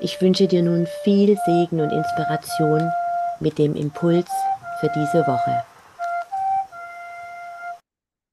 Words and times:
Ich 0.00 0.22
wünsche 0.22 0.46
dir 0.46 0.62
nun 0.62 0.86
viel 1.02 1.36
Segen 1.44 1.80
und 1.80 1.90
Inspiration 1.90 2.88
mit 3.40 3.58
dem 3.58 3.74
Impuls 3.74 4.30
für 4.78 4.88
diese 4.94 5.26
Woche. 5.26 5.64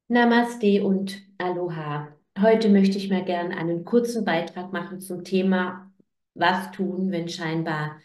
Namaste 0.07 0.83
und 0.83 1.23
Aloha. 1.39 2.09
Heute 2.39 2.70
möchte 2.70 2.99
ich 2.99 3.09
mir 3.09 3.23
gerne 3.23 3.57
einen 3.57 3.84
kurzen 3.84 4.23
Beitrag 4.25 4.71
machen 4.73 4.99
zum 4.99 5.23
Thema, 5.23 5.91
was 6.35 6.70
tun, 6.70 7.12
wenn 7.12 7.29
scheinbar 7.29 7.99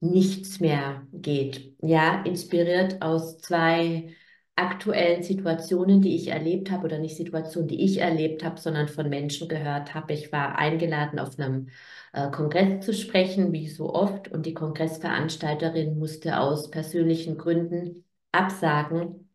nichts 0.00 0.60
mehr 0.60 1.06
geht. 1.14 1.74
Ja, 1.80 2.22
inspiriert 2.22 3.00
aus 3.00 3.38
zwei 3.38 4.14
aktuellen 4.56 5.22
Situationen, 5.22 6.00
die 6.02 6.16
ich 6.16 6.28
erlebt 6.28 6.70
habe, 6.70 6.86
oder 6.86 6.98
nicht 6.98 7.16
Situationen, 7.16 7.68
die 7.68 7.84
ich 7.84 7.98
erlebt 8.00 8.44
habe, 8.44 8.58
sondern 8.60 8.88
von 8.88 9.08
Menschen 9.08 9.48
gehört 9.48 9.94
habe. 9.94 10.14
Ich 10.14 10.32
war 10.32 10.58
eingeladen, 10.58 11.18
auf 11.18 11.38
einem 11.38 11.68
äh, 12.12 12.30
Kongress 12.30 12.84
zu 12.84 12.94
sprechen, 12.94 13.52
wie 13.52 13.68
so 13.68 13.92
oft, 13.94 14.28
und 14.28 14.46
die 14.46 14.54
Kongressveranstalterin 14.54 15.98
musste 15.98 16.40
aus 16.40 16.70
persönlichen 16.70 17.36
Gründen 17.38 18.04
absagen 18.32 19.28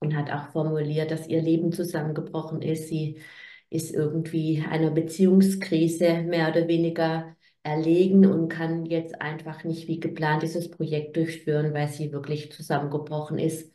und 0.00 0.16
hat 0.16 0.30
auch 0.30 0.48
formuliert, 0.52 1.10
dass 1.10 1.26
ihr 1.28 1.42
Leben 1.42 1.72
zusammengebrochen 1.72 2.62
ist. 2.62 2.88
Sie 2.88 3.20
ist 3.70 3.94
irgendwie 3.94 4.64
einer 4.68 4.90
Beziehungskrise 4.90 6.22
mehr 6.22 6.50
oder 6.50 6.68
weniger 6.68 7.34
erlegen 7.62 8.26
und 8.26 8.48
kann 8.48 8.86
jetzt 8.86 9.20
einfach 9.20 9.64
nicht 9.64 9.88
wie 9.88 9.98
geplant 10.00 10.42
dieses 10.42 10.70
Projekt 10.70 11.16
durchführen, 11.16 11.74
weil 11.74 11.88
sie 11.88 12.12
wirklich 12.12 12.52
zusammengebrochen 12.52 13.38
ist 13.38 13.72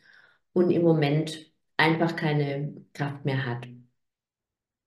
und 0.52 0.70
im 0.70 0.82
Moment 0.82 1.52
einfach 1.76 2.16
keine 2.16 2.74
Kraft 2.92 3.24
mehr 3.24 3.46
hat. 3.46 3.66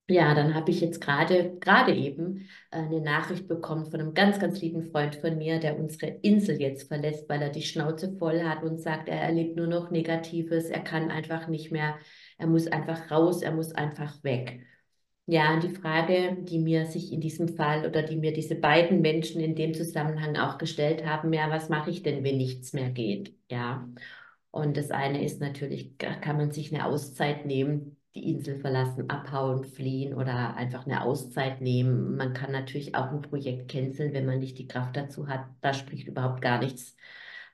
Ja, 0.07 0.35
dann 0.35 0.53
habe 0.53 0.69
ich 0.69 0.81
jetzt 0.81 1.01
gerade 1.01 1.57
gerade 1.59 1.91
eben 1.95 2.47
äh, 2.69 2.77
eine 2.77 3.01
Nachricht 3.01 3.47
bekommen 3.47 3.89
von 3.89 3.99
einem 3.99 4.13
ganz, 4.13 4.39
ganz 4.39 4.61
lieben 4.61 4.83
Freund 4.91 5.15
von 5.15 5.35
mir, 5.37 5.59
der 5.59 5.79
unsere 5.79 6.11
Insel 6.21 6.61
jetzt 6.61 6.87
verlässt, 6.87 7.27
weil 7.27 7.41
er 7.41 7.49
die 7.49 7.63
Schnauze 7.63 8.15
voll 8.19 8.43
hat 8.43 8.61
und 8.61 8.79
sagt, 8.79 9.09
er 9.09 9.19
erlebt 9.19 9.55
nur 9.57 9.65
noch 9.65 9.89
Negatives, 9.89 10.65
er 10.69 10.81
kann 10.81 11.09
einfach 11.09 11.47
nicht 11.47 11.71
mehr, 11.71 11.97
er 12.37 12.45
muss 12.45 12.67
einfach 12.67 13.09
raus, 13.09 13.41
er 13.41 13.51
muss 13.51 13.71
einfach 13.71 14.23
weg. 14.23 14.61
Ja, 15.27 15.59
die 15.59 15.69
Frage, 15.69 16.37
die 16.41 16.59
mir 16.59 16.85
sich 16.85 17.11
in 17.11 17.19
diesem 17.19 17.47
Fall 17.49 17.87
oder 17.87 18.03
die 18.03 18.17
mir 18.17 18.31
diese 18.31 18.53
beiden 18.55 19.01
Menschen 19.01 19.41
in 19.41 19.55
dem 19.55 19.73
Zusammenhang 19.73 20.37
auch 20.37 20.59
gestellt 20.59 21.03
haben, 21.03 21.33
ja, 21.33 21.49
was 21.49 21.69
mache 21.69 21.89
ich 21.89 22.03
denn, 22.03 22.23
wenn 22.23 22.37
nichts 22.37 22.73
mehr 22.73 22.91
geht? 22.91 23.33
Ja. 23.49 23.87
Und 24.55 24.77
das 24.77 24.89
eine 24.89 25.21
ist 25.21 25.41
natürlich, 25.41 25.97
kann 25.97 26.37
man 26.37 26.49
sich 26.49 26.73
eine 26.73 26.85
Auszeit 26.85 27.45
nehmen, 27.45 27.97
die 28.15 28.31
Insel 28.31 28.55
verlassen, 28.55 29.09
abhauen, 29.09 29.65
fliehen 29.65 30.13
oder 30.13 30.55
einfach 30.55 30.85
eine 30.85 31.03
Auszeit 31.03 31.59
nehmen. 31.59 32.15
Man 32.15 32.33
kann 32.33 32.53
natürlich 32.53 32.95
auch 32.95 33.11
ein 33.11 33.21
Projekt 33.21 33.69
canceln, 33.69 34.13
wenn 34.13 34.25
man 34.25 34.39
nicht 34.39 34.57
die 34.57 34.69
Kraft 34.69 34.95
dazu 34.95 35.27
hat. 35.27 35.41
Da 35.59 35.73
spricht 35.73 36.07
überhaupt 36.07 36.41
gar 36.41 36.59
nichts 36.59 36.95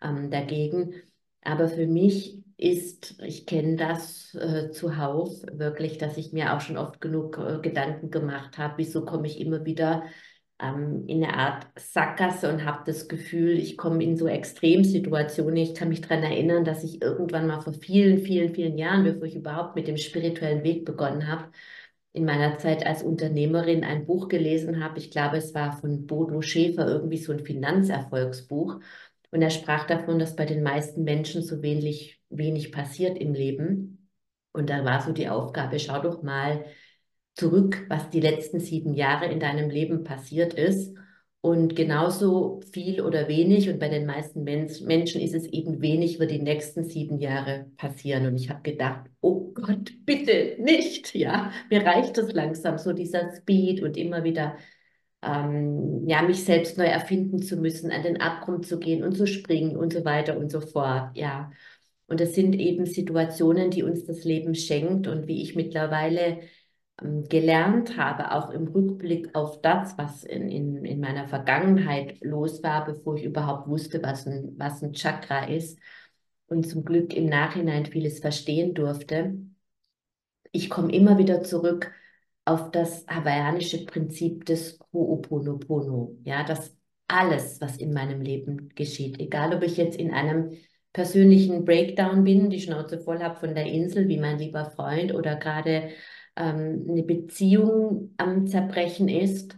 ähm, 0.04 0.30
dagegen. 0.30 0.94
Aber 1.42 1.68
für 1.68 1.88
mich 1.88 2.44
ist, 2.58 3.20
ich 3.24 3.48
kenne 3.48 3.78
das 3.78 4.36
äh, 4.36 4.70
zuhauf 4.70 5.42
wirklich, 5.52 5.98
dass 5.98 6.18
ich 6.18 6.34
mir 6.34 6.54
auch 6.54 6.62
schon 6.62 6.78
oft 6.78 7.02
genug 7.02 7.40
äh, 7.40 7.58
Gedanken 7.64 8.12
gemacht 8.12 8.60
habe, 8.60 8.76
wieso 8.78 9.06
komme 9.06 9.26
ich 9.26 9.42
immer 9.42 9.66
wieder 9.66 10.04
ähm, 10.62 11.06
in 11.08 11.24
eine 11.24 11.34
Art 11.36 11.68
Sackgasse 11.78 12.52
und 12.52 12.66
habe 12.66 12.84
das 12.86 13.08
Gefühl, 13.08 13.58
ich 13.58 13.78
komme 13.78 14.04
in 14.04 14.18
so 14.18 14.28
Extremsituationen. 14.28 15.58
Ich 15.58 15.76
kann 15.76 15.90
mich 15.90 16.02
daran 16.02 16.24
erinnern, 16.24 16.64
dass 16.66 16.84
ich 16.84 17.02
irgendwann 17.02 17.48
mal 17.48 17.62
vor 17.62 17.74
vielen, 17.74 18.20
vielen, 18.20 18.54
vielen 18.54 18.78
Jahren, 18.78 19.04
bevor 19.04 19.24
ich 19.24 19.36
überhaupt 19.36 19.76
mit 19.76 19.88
dem 19.88 19.98
spirituellen 19.98 20.64
Weg 20.64 20.86
begonnen 20.86 21.28
habe, 21.28 21.46
in 22.14 22.26
meiner 22.26 22.58
Zeit 22.58 22.86
als 22.86 23.04
Unternehmerin 23.04 23.84
ein 23.84 24.06
Buch 24.06 24.28
gelesen 24.28 24.84
habe. 24.84 25.00
Ich 25.00 25.12
glaube, 25.12 25.38
es 25.38 25.54
war 25.56 25.78
von 25.80 26.06
Bodo 26.08 26.42
Schäfer, 26.42 26.88
irgendwie 26.88 27.18
so 27.18 27.32
ein 27.32 27.46
Finanzerfolgsbuch. 27.46 28.80
Und 29.32 29.42
er 29.42 29.50
sprach 29.50 29.88
davon, 29.88 30.20
dass 30.20 30.36
bei 30.36 30.46
den 30.46 30.62
meisten 30.62 31.04
Menschen 31.04 31.42
so 31.42 31.62
wenig, 31.62 32.22
wenig 32.30 32.72
passiert 32.72 33.18
im 33.18 33.34
Leben. 33.34 34.10
Und 34.52 34.70
da 34.70 34.84
war 34.84 35.02
so 35.02 35.14
die 35.14 35.30
Aufgabe, 35.30 35.80
schau 35.80 36.02
doch 36.02 36.22
mal, 36.22 36.66
zurück, 37.36 37.86
was 37.90 38.10
die 38.10 38.20
letzten 38.20 38.60
sieben 38.60 38.94
Jahre 38.94 39.26
in 39.32 39.40
deinem 39.40 39.70
Leben 39.70 40.04
passiert 40.04 40.54
ist. 40.54 40.96
Und 41.44 41.76
genauso 41.76 42.60
viel 42.72 43.02
oder 43.02 43.28
wenig, 43.28 43.68
und 43.68 43.80
bei 43.80 43.90
den 43.90 44.06
meisten 44.06 44.44
Menschen 44.44 45.22
ist 45.22 45.34
es 45.34 45.48
eben 45.48 45.82
wenig, 45.82 46.20
wird 46.20 46.30
die 46.30 46.42
nächsten 46.42 46.84
sieben 46.84 47.20
Jahre 47.20 47.66
passieren. 47.78 48.28
Und 48.28 48.36
ich 48.36 48.50
habe 48.52 48.62
gedacht, 48.62 49.10
oh 49.22 49.52
Gott, 49.54 49.92
bitte 50.06 50.56
nicht. 50.60 51.16
Ja, 51.16 51.52
mir 51.70 51.84
reicht 51.84 52.18
es 52.18 52.32
langsam, 52.32 52.78
so 52.78 52.94
dieser 52.94 53.34
Speed 53.34 53.82
und 53.82 53.98
immer 53.98 54.24
wieder 54.24 54.56
ähm, 55.24 56.08
ja, 56.08 56.22
mich 56.22 56.44
selbst 56.44 56.78
neu 56.78 56.86
erfinden 56.86 57.42
zu 57.42 57.58
müssen, 57.58 57.92
an 57.92 58.04
den 58.04 58.22
Abgrund 58.22 58.66
zu 58.66 58.80
gehen 58.80 59.04
und 59.04 59.16
zu 59.16 59.28
springen 59.28 59.78
und 59.78 59.94
so 59.94 60.06
weiter 60.06 60.38
und 60.38 60.52
so 60.52 60.62
fort. 60.62 61.16
Ja. 61.18 61.52
Und 62.08 62.20
das 62.20 62.36
sind 62.36 62.54
eben 62.56 62.86
Situationen, 62.86 63.72
die 63.72 63.84
uns 63.84 64.06
das 64.06 64.24
Leben 64.26 64.54
schenkt 64.56 65.08
und 65.08 65.28
wie 65.28 65.42
ich 65.42 65.56
mittlerweile 65.56 66.42
gelernt 66.98 67.98
habe, 67.98 68.32
auch 68.32 68.52
im 68.52 68.68
Rückblick 68.68 69.34
auf 69.34 69.62
das, 69.62 69.98
was 69.98 70.24
in, 70.24 70.50
in, 70.50 70.86
in 70.86 71.00
meiner 71.00 71.28
Vergangenheit 71.28 72.20
los 72.22 72.62
war, 72.62 72.86
bevor 72.86 73.16
ich 73.16 73.24
überhaupt 73.24 73.68
wusste, 73.68 74.04
was 74.04 74.28
ein, 74.28 74.54
was 74.58 74.84
ein 74.84 74.94
Chakra 74.94 75.46
ist 75.46 75.80
und 76.48 76.68
zum 76.68 76.86
Glück 76.86 77.16
im 77.16 77.26
Nachhinein 77.26 77.86
vieles 77.86 78.20
verstehen 78.20 78.74
durfte. 78.74 79.36
Ich 80.52 80.70
komme 80.70 80.94
immer 80.94 81.18
wieder 81.18 81.42
zurück 81.42 81.92
auf 82.46 82.72
das 82.72 83.06
hawaiianische 83.08 83.86
Prinzip 83.86 84.46
des 84.46 84.80
Ho'oponopono, 84.94 86.18
ja, 86.24 86.44
dass 86.44 86.76
alles, 87.08 87.62
was 87.62 87.78
in 87.78 87.94
meinem 87.94 88.22
Leben 88.22 88.70
geschieht, 88.70 89.20
egal 89.20 89.56
ob 89.56 89.64
ich 89.64 89.78
jetzt 89.78 89.98
in 89.98 90.12
einem 90.12 90.52
persönlichen 90.94 91.66
Breakdown 91.66 92.24
bin, 92.24 92.50
die 92.50 92.60
Schnauze 92.60 93.00
voll 93.00 93.20
habe 93.22 93.40
von 93.40 93.56
der 93.56 93.66
Insel, 93.66 94.08
wie 94.08 94.20
mein 94.20 94.38
lieber 94.38 94.66
Freund, 94.72 95.14
oder 95.14 95.36
gerade 95.36 95.90
ähm, 96.42 96.88
eine 96.90 97.04
Beziehung 97.04 98.14
am 98.18 98.48
Zerbrechen 98.48 99.08
ist 99.08 99.58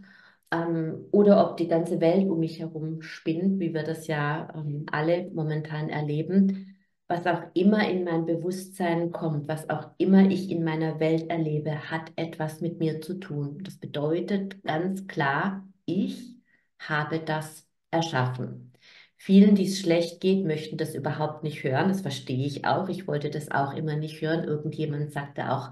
ähm, 0.52 1.06
oder 1.12 1.50
ob 1.50 1.56
die 1.56 1.68
ganze 1.68 2.00
Welt 2.00 2.28
um 2.28 2.40
mich 2.40 2.60
herum 2.60 3.02
spinnt, 3.02 3.58
wie 3.60 3.72
wir 3.74 3.84
das 3.84 4.06
ja 4.06 4.48
ähm, 4.54 4.86
alle 4.92 5.30
momentan 5.32 5.88
erleben. 5.88 6.76
Was 7.08 7.26
auch 7.26 7.42
immer 7.54 7.88
in 7.88 8.04
mein 8.04 8.26
Bewusstsein 8.26 9.12
kommt, 9.12 9.46
was 9.48 9.68
auch 9.68 9.90
immer 9.98 10.28
ich 10.30 10.50
in 10.50 10.64
meiner 10.64 11.00
Welt 11.00 11.28
erlebe, 11.30 11.90
hat 11.90 12.12
etwas 12.16 12.60
mit 12.60 12.78
mir 12.78 13.00
zu 13.00 13.14
tun. 13.20 13.60
Das 13.62 13.76
bedeutet 13.78 14.62
ganz 14.64 15.06
klar, 15.06 15.66
ich 15.84 16.34
habe 16.78 17.20
das 17.20 17.66
erschaffen. 17.90 18.72
Vielen, 19.16 19.54
die 19.54 19.64
es 19.66 19.80
schlecht 19.80 20.20
geht, 20.20 20.44
möchten 20.44 20.76
das 20.76 20.94
überhaupt 20.94 21.44
nicht 21.44 21.62
hören. 21.64 21.88
Das 21.88 22.02
verstehe 22.02 22.46
ich 22.46 22.66
auch. 22.66 22.88
Ich 22.88 23.06
wollte 23.06 23.30
das 23.30 23.50
auch 23.50 23.74
immer 23.74 23.96
nicht 23.96 24.20
hören. 24.20 24.44
Irgendjemand 24.44 25.12
sagte 25.12 25.50
auch, 25.50 25.70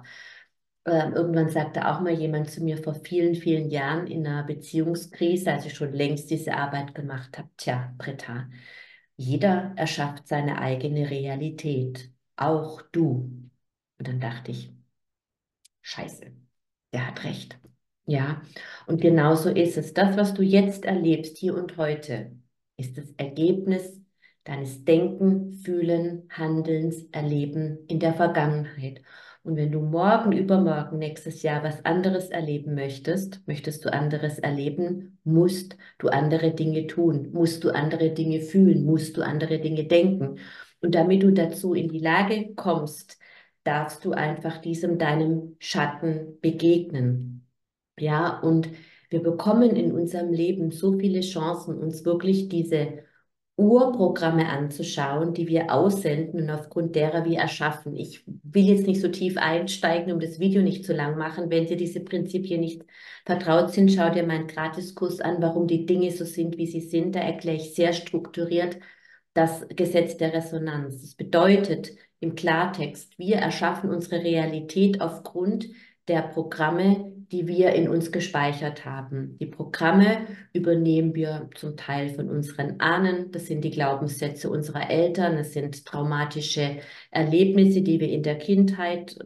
äh, 0.84 1.10
irgendwann 1.10 1.50
sagte 1.50 1.88
auch 1.88 2.00
mal 2.00 2.12
jemand 2.12 2.50
zu 2.50 2.62
mir 2.62 2.78
vor 2.78 2.94
vielen, 2.94 3.34
vielen 3.34 3.70
Jahren 3.70 4.06
in 4.06 4.26
einer 4.26 4.44
Beziehungskrise, 4.44 5.52
als 5.52 5.66
ich 5.66 5.74
schon 5.74 5.92
längst 5.92 6.30
diese 6.30 6.54
Arbeit 6.54 6.94
gemacht 6.94 7.38
habe, 7.38 7.48
tja, 7.56 7.94
Britta, 7.98 8.48
jeder 9.16 9.72
erschafft 9.76 10.28
seine 10.28 10.58
eigene 10.58 11.10
Realität, 11.10 12.10
auch 12.36 12.82
du. 12.92 13.30
Und 13.98 14.08
dann 14.08 14.20
dachte 14.20 14.50
ich, 14.50 14.72
scheiße, 15.82 16.32
der 16.92 17.06
hat 17.06 17.24
recht. 17.24 17.58
Ja, 18.06 18.42
und 18.86 19.00
genauso 19.00 19.50
ist 19.50 19.76
es. 19.78 19.94
Das, 19.94 20.16
was 20.16 20.34
du 20.34 20.42
jetzt 20.42 20.84
erlebst, 20.84 21.38
hier 21.38 21.54
und 21.54 21.76
heute, 21.76 22.32
ist 22.76 22.98
das 22.98 23.10
Ergebnis 23.16 24.00
deines 24.44 24.84
Denken, 24.84 25.52
Fühlen, 25.64 26.28
Handelns, 26.30 27.04
Erleben 27.12 27.86
in 27.86 28.00
der 28.00 28.14
Vergangenheit. 28.14 29.02
Und 29.44 29.56
wenn 29.56 29.72
du 29.72 29.80
morgen, 29.80 30.32
übermorgen, 30.32 30.98
nächstes 30.98 31.42
Jahr 31.42 31.64
was 31.64 31.84
anderes 31.84 32.30
erleben 32.30 32.74
möchtest, 32.74 33.46
möchtest 33.46 33.84
du 33.84 33.92
anderes 33.92 34.38
erleben, 34.38 35.18
musst 35.24 35.76
du 35.98 36.08
andere 36.08 36.52
Dinge 36.54 36.86
tun, 36.86 37.30
musst 37.32 37.64
du 37.64 37.70
andere 37.70 38.10
Dinge 38.10 38.40
fühlen, 38.40 38.84
musst 38.84 39.16
du 39.16 39.22
andere 39.22 39.58
Dinge 39.58 39.84
denken. 39.84 40.38
Und 40.80 40.94
damit 40.94 41.22
du 41.24 41.32
dazu 41.32 41.74
in 41.74 41.88
die 41.88 41.98
Lage 41.98 42.54
kommst, 42.54 43.18
darfst 43.64 44.04
du 44.04 44.12
einfach 44.12 44.58
diesem 44.58 44.98
deinem 44.98 45.56
Schatten 45.58 46.38
begegnen. 46.40 47.46
Ja, 47.98 48.40
und 48.40 48.68
Wir 49.10 49.22
bekommen 49.22 49.76
in 49.76 49.92
unserem 49.92 50.32
Leben 50.32 50.70
so 50.70 50.98
viele 50.98 51.20
Chancen, 51.20 51.76
uns 51.78 52.04
wirklich 52.06 52.48
diese 52.48 53.01
Urprogramme 53.56 54.48
anzuschauen, 54.48 55.34
die 55.34 55.46
wir 55.46 55.72
aussenden 55.72 56.42
und 56.42 56.50
aufgrund 56.50 56.96
derer 56.96 57.24
wir 57.24 57.38
erschaffen. 57.38 57.96
Ich 57.96 58.24
will 58.26 58.64
jetzt 58.64 58.86
nicht 58.86 59.00
so 59.00 59.08
tief 59.08 59.36
einsteigen, 59.36 60.12
um 60.12 60.20
das 60.20 60.40
Video 60.40 60.62
nicht 60.62 60.84
zu 60.84 60.94
lang 60.94 61.18
machen. 61.18 61.50
Wenn 61.50 61.66
dir 61.66 61.76
diese 61.76 62.00
Prinzipien 62.00 62.60
nicht 62.60 62.82
vertraut 63.26 63.70
sind, 63.70 63.92
schau 63.92 64.10
dir 64.10 64.24
meinen 64.24 64.46
Gratiskurs 64.46 65.20
an, 65.20 65.36
warum 65.40 65.66
die 65.66 65.86
Dinge 65.86 66.10
so 66.10 66.24
sind, 66.24 66.56
wie 66.56 66.66
sie 66.66 66.80
sind. 66.80 67.14
Da 67.14 67.20
erkläre 67.20 67.56
ich 67.56 67.74
sehr 67.74 67.92
strukturiert 67.92 68.78
das 69.34 69.66
Gesetz 69.68 70.16
der 70.16 70.32
Resonanz. 70.32 71.00
Das 71.00 71.14
bedeutet 71.14 71.92
im 72.20 72.34
Klartext, 72.34 73.18
wir 73.18 73.36
erschaffen 73.36 73.90
unsere 73.90 74.22
Realität 74.22 75.00
aufgrund 75.00 75.68
der 76.08 76.22
Programme, 76.22 77.12
die 77.32 77.48
wir 77.48 77.72
in 77.72 77.88
uns 77.88 78.12
gespeichert 78.12 78.84
haben. 78.84 79.38
Die 79.38 79.46
Programme 79.46 80.26
übernehmen 80.52 81.14
wir 81.14 81.48
zum 81.54 81.76
Teil 81.76 82.10
von 82.10 82.28
unseren 82.28 82.78
Ahnen. 82.78 83.32
Das 83.32 83.46
sind 83.46 83.62
die 83.62 83.70
Glaubenssätze 83.70 84.50
unserer 84.50 84.90
Eltern. 84.90 85.36
Das 85.36 85.52
sind 85.54 85.86
traumatische 85.86 86.78
Erlebnisse, 87.10 87.80
die 87.80 88.00
wir 88.00 88.10
in 88.10 88.22
der 88.22 88.36
Kindheit 88.36 89.18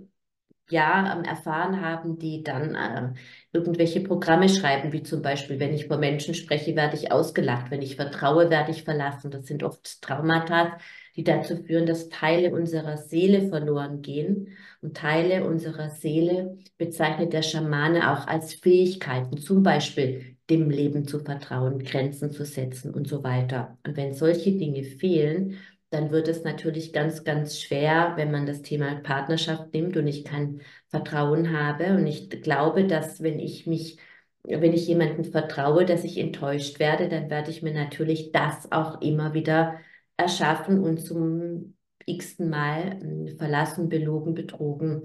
ja 0.69 1.21
erfahren 1.23 1.81
haben, 1.81 2.19
die 2.19 2.43
dann 2.43 2.75
äh, 2.75 3.13
irgendwelche 3.53 4.01
Programme 4.01 4.49
schreiben, 4.49 4.93
wie 4.93 5.03
zum 5.03 5.23
Beispiel, 5.23 5.61
wenn 5.61 5.75
ich 5.75 5.87
vor 5.87 5.99
Menschen 5.99 6.35
spreche, 6.35 6.75
werde 6.75 6.97
ich 6.97 7.13
ausgelacht, 7.13 7.71
wenn 7.71 7.83
ich 7.83 7.97
vertraue, 7.97 8.51
werde 8.51 8.71
ich 8.73 8.85
verlassen. 8.85 9.31
Das 9.31 9.47
sind 9.47 9.63
oft 9.63 10.03
Traumata, 10.03 10.79
die 11.17 11.25
dazu 11.25 11.57
führen, 11.57 11.87
dass 11.87 12.09
Teile 12.09 12.53
unserer 12.53 12.99
Seele 12.99 13.49
verloren 13.49 14.03
gehen. 14.03 14.49
Und 14.83 14.97
Teile 14.97 15.45
unserer 15.45 15.89
Seele 15.91 16.59
bezeichnet 16.77 17.33
der 17.33 17.43
Schamane 17.43 18.13
auch 18.13 18.27
als 18.27 18.55
Fähigkeiten, 18.55 19.39
zum 19.39 19.63
Beispiel 19.63 20.37
dem 20.51 20.71
Leben 20.71 21.07
zu 21.09 21.21
vertrauen, 21.21 21.83
Grenzen 21.83 22.31
zu 22.31 22.45
setzen 22.45 22.95
und 22.95 23.09
so 23.09 23.25
weiter. 23.25 23.79
Und 23.87 23.97
wenn 23.97 24.15
solche 24.15 24.53
Dinge 24.53 24.85
fehlen, 24.85 25.57
dann 25.91 26.11
wird 26.11 26.29
es 26.29 26.45
natürlich 26.45 26.93
ganz, 26.93 27.25
ganz 27.25 27.61
schwer, 27.61 28.13
wenn 28.17 28.31
man 28.31 28.47
das 28.47 28.63
Thema 28.63 28.97
Partnerschaft 28.97 29.73
nimmt 29.73 29.97
und 29.97 30.07
ich 30.07 30.25
kein 30.25 30.61
Vertrauen 30.89 31.57
habe. 31.59 31.95
Und 31.97 32.07
ich 32.07 32.29
glaube, 32.29 32.87
dass 32.87 33.23
wenn 33.23 33.39
ich 33.39 33.67
mich, 33.67 33.99
wenn 34.43 34.73
ich 34.73 34.87
jemandem 34.87 35.25
vertraue, 35.25 35.85
dass 35.85 36.05
ich 36.05 36.19
enttäuscht 36.19 36.79
werde, 36.79 37.09
dann 37.09 37.31
werde 37.31 37.51
ich 37.51 37.63
mir 37.63 37.73
natürlich 37.73 38.33
das 38.33 38.71
auch 38.73 39.01
immer 39.01 39.33
wieder 39.35 39.79
erschaffen 40.17 40.81
und 40.83 41.01
zum 41.01 41.77
x-ten 42.07 42.51
Mal 42.51 43.01
hm, 43.01 43.39
verlassen, 43.39 43.89
belogen, 43.89 44.35
betrogen, 44.35 45.03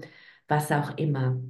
was 0.48 0.70
auch 0.72 0.96
immer. 0.96 1.40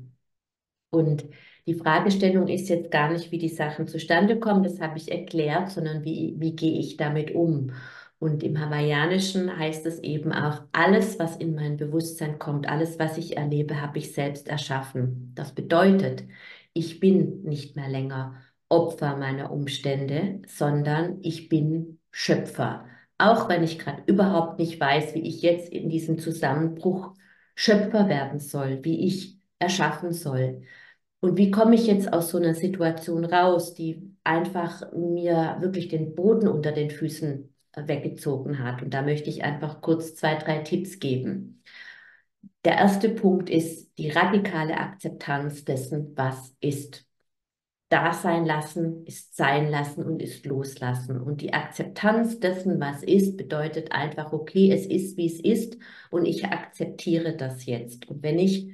Und 0.90 1.24
die 1.66 1.74
Fragestellung 1.74 2.48
ist 2.48 2.68
jetzt 2.68 2.90
gar 2.90 3.10
nicht, 3.12 3.30
wie 3.30 3.38
die 3.38 3.48
Sachen 3.48 3.86
zustande 3.88 4.38
kommen, 4.40 4.62
das 4.62 4.80
habe 4.80 4.98
ich 4.98 5.10
erklärt, 5.10 5.70
sondern 5.70 6.04
wie, 6.04 6.34
wie 6.38 6.54
gehe 6.56 6.78
ich 6.78 6.96
damit 6.96 7.34
um. 7.34 7.72
Und 8.18 8.42
im 8.44 8.60
Hawaiianischen 8.60 9.56
heißt 9.58 9.84
es 9.86 9.98
eben 10.00 10.32
auch, 10.32 10.62
alles, 10.72 11.18
was 11.18 11.36
in 11.36 11.54
mein 11.54 11.76
Bewusstsein 11.76 12.38
kommt, 12.38 12.68
alles, 12.68 12.98
was 12.98 13.18
ich 13.18 13.36
erlebe, 13.36 13.80
habe 13.80 13.98
ich 13.98 14.12
selbst 14.12 14.48
erschaffen. 14.48 15.32
Das 15.34 15.52
bedeutet, 15.54 16.24
ich 16.72 17.00
bin 17.00 17.42
nicht 17.42 17.74
mehr 17.76 17.88
länger 17.88 18.36
Opfer 18.68 19.16
meiner 19.16 19.50
Umstände, 19.50 20.40
sondern 20.46 21.18
ich 21.22 21.48
bin 21.48 21.98
Schöpfer. 22.10 22.86
Auch 23.22 23.48
wenn 23.48 23.62
ich 23.62 23.78
gerade 23.78 24.02
überhaupt 24.06 24.58
nicht 24.58 24.80
weiß, 24.80 25.14
wie 25.14 25.20
ich 25.28 25.42
jetzt 25.42 25.68
in 25.68 25.88
diesem 25.88 26.18
Zusammenbruch 26.18 27.14
Schöpfer 27.54 28.08
werden 28.08 28.40
soll, 28.40 28.84
wie 28.84 29.06
ich 29.06 29.38
erschaffen 29.60 30.12
soll. 30.12 30.62
Und 31.20 31.36
wie 31.36 31.52
komme 31.52 31.76
ich 31.76 31.86
jetzt 31.86 32.12
aus 32.12 32.30
so 32.30 32.38
einer 32.38 32.54
Situation 32.54 33.24
raus, 33.24 33.74
die 33.74 34.16
einfach 34.24 34.92
mir 34.92 35.58
wirklich 35.60 35.86
den 35.86 36.16
Boden 36.16 36.48
unter 36.48 36.72
den 36.72 36.90
Füßen 36.90 37.54
weggezogen 37.76 38.58
hat. 38.58 38.82
Und 38.82 38.92
da 38.92 39.02
möchte 39.02 39.30
ich 39.30 39.44
einfach 39.44 39.80
kurz 39.80 40.16
zwei, 40.16 40.34
drei 40.34 40.58
Tipps 40.58 40.98
geben. 40.98 41.62
Der 42.64 42.76
erste 42.76 43.08
Punkt 43.08 43.50
ist 43.50 43.96
die 43.98 44.10
radikale 44.10 44.76
Akzeptanz 44.76 45.64
dessen, 45.64 46.12
was 46.16 46.56
ist. 46.60 47.06
Da 47.92 48.14
sein 48.14 48.46
lassen 48.46 49.04
ist 49.04 49.36
sein 49.36 49.70
lassen 49.70 50.02
und 50.06 50.22
ist 50.22 50.46
loslassen. 50.46 51.20
Und 51.20 51.42
die 51.42 51.52
Akzeptanz 51.52 52.40
dessen, 52.40 52.80
was 52.80 53.02
ist, 53.02 53.36
bedeutet 53.36 53.92
einfach, 53.92 54.32
okay, 54.32 54.72
es 54.72 54.86
ist, 54.86 55.18
wie 55.18 55.26
es 55.26 55.38
ist 55.38 55.76
und 56.10 56.24
ich 56.24 56.46
akzeptiere 56.46 57.36
das 57.36 57.66
jetzt. 57.66 58.08
Und 58.08 58.22
wenn 58.22 58.38
ich 58.38 58.72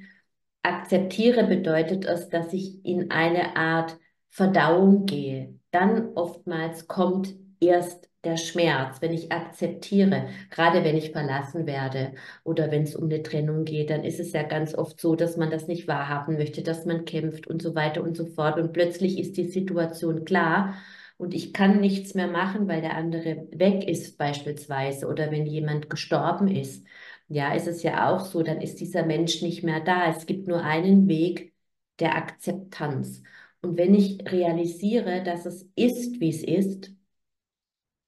akzeptiere, 0.63 1.45
bedeutet 1.47 2.05
es, 2.05 2.29
dass 2.29 2.53
ich 2.53 2.85
in 2.85 3.11
eine 3.11 3.57
Art 3.57 3.97
Verdauung 4.29 5.05
gehe. 5.05 5.59
Dann 5.71 6.13
oftmals 6.15 6.87
kommt 6.87 7.35
erst 7.59 8.08
der 8.23 8.37
Schmerz, 8.37 9.01
wenn 9.01 9.13
ich 9.13 9.31
akzeptiere, 9.31 10.27
gerade 10.49 10.83
wenn 10.83 10.97
ich 10.97 11.11
verlassen 11.11 11.65
werde 11.65 12.13
oder 12.43 12.69
wenn 12.71 12.83
es 12.83 12.95
um 12.95 13.05
eine 13.05 13.23
Trennung 13.23 13.63
geht, 13.65 13.89
dann 13.89 14.03
ist 14.03 14.19
es 14.19 14.33
ja 14.33 14.43
ganz 14.43 14.75
oft 14.75 14.99
so, 14.99 15.15
dass 15.15 15.37
man 15.37 15.49
das 15.51 15.67
nicht 15.67 15.87
wahrhaben 15.87 16.35
möchte, 16.37 16.61
dass 16.61 16.85
man 16.85 17.05
kämpft 17.05 17.47
und 17.47 17.61
so 17.61 17.75
weiter 17.75 18.03
und 18.03 18.17
so 18.17 18.25
fort. 18.25 18.59
Und 18.59 18.73
plötzlich 18.73 19.17
ist 19.19 19.37
die 19.37 19.47
Situation 19.47 20.25
klar 20.25 20.75
und 21.17 21.33
ich 21.33 21.53
kann 21.53 21.79
nichts 21.79 22.13
mehr 22.13 22.27
machen, 22.27 22.67
weil 22.67 22.81
der 22.81 22.95
andere 22.95 23.47
weg 23.51 23.87
ist 23.87 24.17
beispielsweise 24.17 25.07
oder 25.07 25.31
wenn 25.31 25.45
jemand 25.45 25.89
gestorben 25.89 26.47
ist. 26.47 26.85
Ja, 27.27 27.53
ist 27.53 27.67
es 27.67 27.83
ja 27.83 28.09
auch 28.09 28.25
so, 28.25 28.41
dann 28.43 28.61
ist 28.61 28.79
dieser 28.79 29.05
Mensch 29.05 29.41
nicht 29.41 29.63
mehr 29.63 29.79
da. 29.81 30.09
Es 30.09 30.25
gibt 30.25 30.47
nur 30.47 30.63
einen 30.63 31.07
Weg 31.07 31.53
der 31.99 32.15
Akzeptanz. 32.15 33.21
Und 33.61 33.77
wenn 33.77 33.93
ich 33.93 34.19
realisiere, 34.31 35.23
dass 35.23 35.45
es 35.45 35.63
ist, 35.75 36.19
wie 36.19 36.29
es 36.29 36.43
ist, 36.43 36.91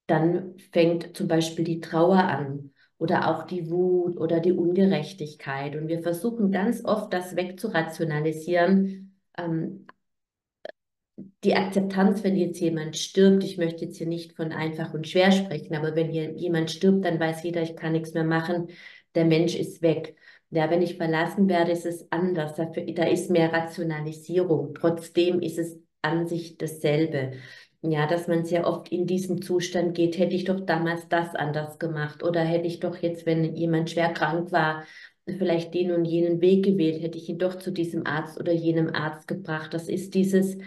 dann 0.07 0.57
fängt 0.71 1.15
zum 1.15 1.27
Beispiel 1.27 1.65
die 1.65 1.79
Trauer 1.79 2.17
an 2.17 2.71
oder 2.97 3.29
auch 3.29 3.43
die 3.45 3.69
Wut 3.69 4.17
oder 4.17 4.39
die 4.39 4.51
Ungerechtigkeit. 4.51 5.75
Und 5.75 5.87
wir 5.87 6.01
versuchen 6.03 6.51
ganz 6.51 6.85
oft, 6.85 7.13
das 7.13 7.35
wegzurationalisieren. 7.35 9.17
Ähm, 9.37 9.87
die 11.43 11.55
Akzeptanz, 11.55 12.23
wenn 12.23 12.35
jetzt 12.35 12.59
jemand 12.59 12.97
stirbt, 12.97 13.43
ich 13.43 13.57
möchte 13.57 13.85
jetzt 13.85 13.97
hier 13.97 14.07
nicht 14.07 14.33
von 14.35 14.51
einfach 14.51 14.93
und 14.93 15.07
schwer 15.07 15.31
sprechen, 15.31 15.75
aber 15.75 15.95
wenn 15.95 16.09
hier 16.09 16.31
jemand 16.35 16.71
stirbt, 16.71 17.05
dann 17.05 17.19
weiß 17.19 17.43
jeder, 17.43 17.61
ich 17.61 17.75
kann 17.75 17.93
nichts 17.93 18.13
mehr 18.13 18.23
machen, 18.23 18.67
der 19.15 19.25
Mensch 19.25 19.55
ist 19.55 19.81
weg. 19.81 20.15
Ja, 20.49 20.69
wenn 20.69 20.81
ich 20.81 20.97
verlassen 20.97 21.47
werde, 21.49 21.71
ist 21.71 21.85
es 21.85 22.11
anders. 22.11 22.55
Da, 22.55 22.65
da 22.65 23.03
ist 23.05 23.29
mehr 23.29 23.53
Rationalisierung. 23.53 24.73
Trotzdem 24.75 25.39
ist 25.41 25.57
es 25.57 25.79
an 26.01 26.27
sich 26.27 26.57
dasselbe. 26.57 27.33
Ja, 27.83 28.05
dass 28.05 28.27
man 28.27 28.45
sehr 28.45 28.67
oft 28.67 28.91
in 28.91 29.07
diesen 29.07 29.41
Zustand 29.41 29.95
geht, 29.95 30.17
hätte 30.19 30.35
ich 30.35 30.43
doch 30.43 30.59
damals 30.59 31.07
das 31.09 31.33
anders 31.33 31.79
gemacht 31.79 32.21
oder 32.21 32.41
hätte 32.41 32.67
ich 32.67 32.79
doch 32.79 32.95
jetzt, 32.97 33.25
wenn 33.25 33.55
jemand 33.55 33.89
schwer 33.89 34.13
krank 34.13 34.51
war, 34.51 34.83
vielleicht 35.25 35.73
den 35.73 35.91
und 35.91 36.05
jenen 36.05 36.41
Weg 36.41 36.63
gewählt, 36.63 37.01
hätte 37.01 37.17
ich 37.17 37.27
ihn 37.29 37.39
doch 37.39 37.55
zu 37.55 37.71
diesem 37.71 38.05
Arzt 38.05 38.39
oder 38.39 38.51
jenem 38.51 38.93
Arzt 38.93 39.27
gebracht. 39.27 39.73
Das 39.73 39.89
ist 39.89 40.13
dieses 40.13 40.57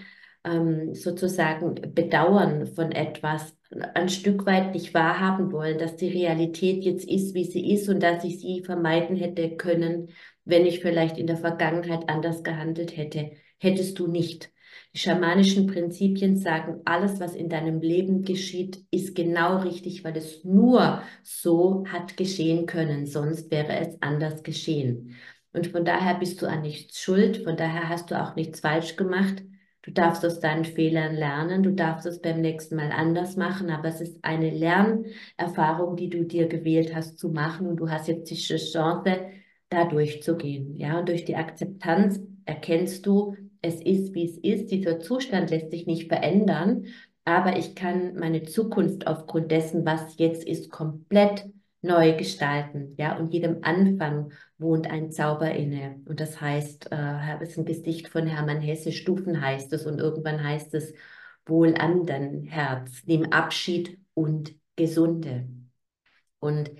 ähm, 0.44 0.94
sozusagen 0.94 1.74
Bedauern 1.94 2.66
von 2.66 2.90
etwas, 2.90 3.56
ein 3.94 4.08
Stück 4.08 4.44
weit 4.46 4.74
nicht 4.74 4.92
wahrhaben 4.92 5.52
wollen, 5.52 5.78
dass 5.78 5.96
die 5.96 6.08
Realität 6.08 6.84
jetzt 6.84 7.08
ist, 7.08 7.34
wie 7.34 7.44
sie 7.44 7.72
ist 7.72 7.88
und 7.88 8.02
dass 8.02 8.24
ich 8.24 8.40
sie 8.40 8.62
vermeiden 8.64 9.16
hätte 9.16 9.56
können, 9.56 10.10
wenn 10.44 10.66
ich 10.66 10.80
vielleicht 10.80 11.18
in 11.18 11.28
der 11.28 11.36
Vergangenheit 11.36 12.08
anders 12.08 12.42
gehandelt 12.42 12.96
hätte. 12.96 13.32
Hättest 13.58 13.98
du 14.00 14.08
nicht. 14.08 14.50
Die 14.94 14.98
schamanischen 14.98 15.66
Prinzipien 15.66 16.36
sagen, 16.36 16.80
alles, 16.84 17.20
was 17.20 17.34
in 17.34 17.48
deinem 17.48 17.80
Leben 17.80 18.22
geschieht, 18.22 18.84
ist 18.90 19.14
genau 19.14 19.58
richtig, 19.58 20.04
weil 20.04 20.16
es 20.16 20.44
nur 20.44 21.02
so 21.22 21.84
hat 21.88 22.16
geschehen 22.16 22.66
können, 22.66 23.06
sonst 23.06 23.50
wäre 23.50 23.76
es 23.78 24.00
anders 24.00 24.42
geschehen. 24.42 25.16
Und 25.52 25.68
von 25.68 25.84
daher 25.84 26.14
bist 26.14 26.42
du 26.42 26.46
an 26.46 26.62
nichts 26.62 27.00
schuld, 27.00 27.44
von 27.44 27.56
daher 27.56 27.88
hast 27.88 28.10
du 28.10 28.20
auch 28.20 28.34
nichts 28.34 28.60
falsch 28.60 28.96
gemacht. 28.96 29.42
Du 29.82 29.90
darfst 29.90 30.24
aus 30.24 30.40
deinen 30.40 30.64
Fehlern 30.64 31.14
lernen, 31.14 31.62
du 31.62 31.70
darfst 31.70 32.06
es 32.06 32.20
beim 32.20 32.40
nächsten 32.40 32.76
Mal 32.76 32.90
anders 32.90 33.36
machen, 33.36 33.70
aber 33.70 33.88
es 33.88 34.00
ist 34.00 34.18
eine 34.22 34.50
Lernerfahrung, 34.50 35.96
die 35.96 36.08
du 36.08 36.24
dir 36.24 36.48
gewählt 36.48 36.94
hast 36.94 37.18
zu 37.18 37.28
machen 37.28 37.66
und 37.66 37.76
du 37.76 37.90
hast 37.90 38.08
jetzt 38.08 38.30
die 38.30 38.36
Chance, 38.36 39.20
da 39.68 39.84
durchzugehen. 39.84 40.76
Ja, 40.76 40.98
und 41.00 41.08
durch 41.08 41.24
die 41.24 41.36
Akzeptanz 41.36 42.20
erkennst 42.44 43.06
du, 43.06 43.36
es 43.64 43.80
ist, 43.80 44.14
wie 44.14 44.24
es 44.24 44.38
ist. 44.38 44.70
Dieser 44.70 45.00
Zustand 45.00 45.50
lässt 45.50 45.70
sich 45.70 45.86
nicht 45.86 46.08
verändern, 46.08 46.86
aber 47.24 47.56
ich 47.56 47.74
kann 47.74 48.14
meine 48.16 48.42
Zukunft 48.42 49.06
aufgrund 49.06 49.50
dessen, 49.50 49.86
was 49.86 50.18
jetzt 50.18 50.44
ist, 50.44 50.70
komplett 50.70 51.46
neu 51.82 52.16
gestalten. 52.16 52.94
Ja, 52.96 53.16
und 53.16 53.32
jedem 53.32 53.58
Anfang 53.62 54.32
wohnt 54.58 54.90
ein 54.90 55.10
Zauber 55.10 55.50
inne. 55.52 56.00
Und 56.06 56.20
das 56.20 56.40
heißt, 56.40 56.90
äh, 56.90 57.42
es 57.42 57.50
ist 57.50 57.58
ein 57.58 57.64
Gedicht 57.66 58.08
von 58.08 58.26
Hermann 58.26 58.60
Hesse, 58.60 58.92
Stufen 58.92 59.40
heißt 59.40 59.72
es, 59.72 59.86
und 59.86 59.98
irgendwann 59.98 60.42
heißt 60.42 60.74
es, 60.74 60.94
wohl 61.46 61.74
an 61.74 62.06
dein 62.06 62.44
Herz, 62.44 63.02
nimm 63.06 63.24
Abschied 63.32 63.98
und 64.14 64.54
Gesunde. 64.76 65.46
Und 66.40 66.70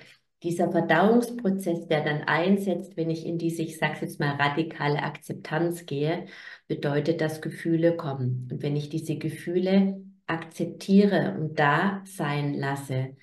dieser 0.44 0.70
Verdauungsprozess, 0.70 1.88
der 1.88 2.04
dann 2.04 2.22
einsetzt, 2.22 2.96
wenn 2.96 3.10
ich 3.10 3.26
in 3.26 3.38
diese, 3.38 3.62
ich 3.62 3.78
sage 3.78 3.98
jetzt 4.02 4.20
mal, 4.20 4.36
radikale 4.36 5.02
Akzeptanz 5.02 5.86
gehe, 5.86 6.26
bedeutet, 6.68 7.20
dass 7.20 7.42
Gefühle 7.42 7.96
kommen. 7.96 8.48
Und 8.52 8.62
wenn 8.62 8.76
ich 8.76 8.88
diese 8.90 9.16
Gefühle 9.16 10.00
akzeptiere 10.26 11.36
und 11.38 11.58
da 11.58 12.02
sein 12.04 12.54
lasse, 12.54 13.16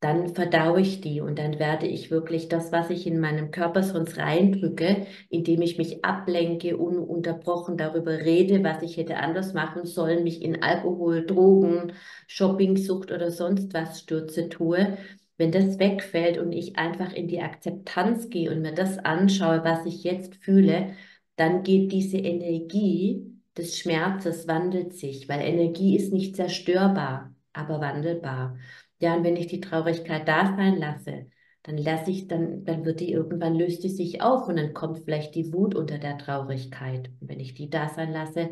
dann 0.00 0.32
verdaue 0.34 0.80
ich 0.80 1.00
die 1.00 1.20
und 1.20 1.38
dann 1.40 1.58
werde 1.58 1.86
ich 1.86 2.10
wirklich 2.10 2.48
das, 2.48 2.70
was 2.70 2.88
ich 2.90 3.06
in 3.06 3.18
meinem 3.18 3.50
Körper 3.50 3.82
sonst 3.82 4.16
reindrücke, 4.16 5.06
indem 5.28 5.60
ich 5.60 5.76
mich 5.76 6.04
ablenke, 6.04 6.76
ununterbrochen 6.76 7.76
darüber 7.76 8.12
rede, 8.12 8.62
was 8.62 8.82
ich 8.82 8.96
hätte 8.96 9.16
anders 9.16 9.54
machen 9.54 9.86
sollen, 9.86 10.22
mich 10.22 10.40
in 10.42 10.62
Alkohol, 10.62 11.26
Drogen, 11.26 11.92
Shoppingsucht 12.28 13.10
oder 13.10 13.32
sonst 13.32 13.74
was 13.74 14.00
stürze 14.00 14.48
tue. 14.48 14.96
Wenn 15.38 15.52
das 15.52 15.78
wegfällt 15.78 16.36
und 16.38 16.52
ich 16.52 16.76
einfach 16.76 17.12
in 17.12 17.28
die 17.28 17.40
Akzeptanz 17.40 18.28
gehe 18.28 18.50
und 18.50 18.60
mir 18.60 18.74
das 18.74 18.98
anschaue, 18.98 19.64
was 19.64 19.86
ich 19.86 20.04
jetzt 20.04 20.34
fühle, 20.36 20.94
dann 21.36 21.62
geht 21.62 21.92
diese 21.92 22.18
Energie 22.18 23.40
des 23.56 23.78
Schmerzes 23.78 24.48
wandelt 24.48 24.94
sich, 24.94 25.28
weil 25.28 25.40
Energie 25.40 25.96
ist 25.96 26.12
nicht 26.12 26.36
zerstörbar, 26.36 27.34
aber 27.52 27.80
wandelbar. 27.80 28.58
Ja, 29.00 29.14
und 29.16 29.24
wenn 29.24 29.36
ich 29.36 29.46
die 29.46 29.60
Traurigkeit 29.60 30.26
da 30.26 30.56
sein 30.56 30.76
lasse, 30.76 31.26
dann 31.62 31.78
lasse 31.78 32.10
ich, 32.10 32.26
dann, 32.28 32.64
dann 32.64 32.84
wird 32.84 33.00
die 33.00 33.12
irgendwann 33.12 33.54
löst 33.54 33.84
die 33.84 33.90
sich 33.90 34.22
auf 34.22 34.48
und 34.48 34.56
dann 34.56 34.74
kommt 34.74 35.00
vielleicht 35.04 35.34
die 35.34 35.52
Wut 35.52 35.74
unter 35.74 35.98
der 35.98 36.18
Traurigkeit. 36.18 37.10
Und 37.20 37.28
wenn 37.28 37.40
ich 37.40 37.54
die 37.54 37.70
da 37.70 37.88
sein 37.88 38.12
lasse, 38.12 38.50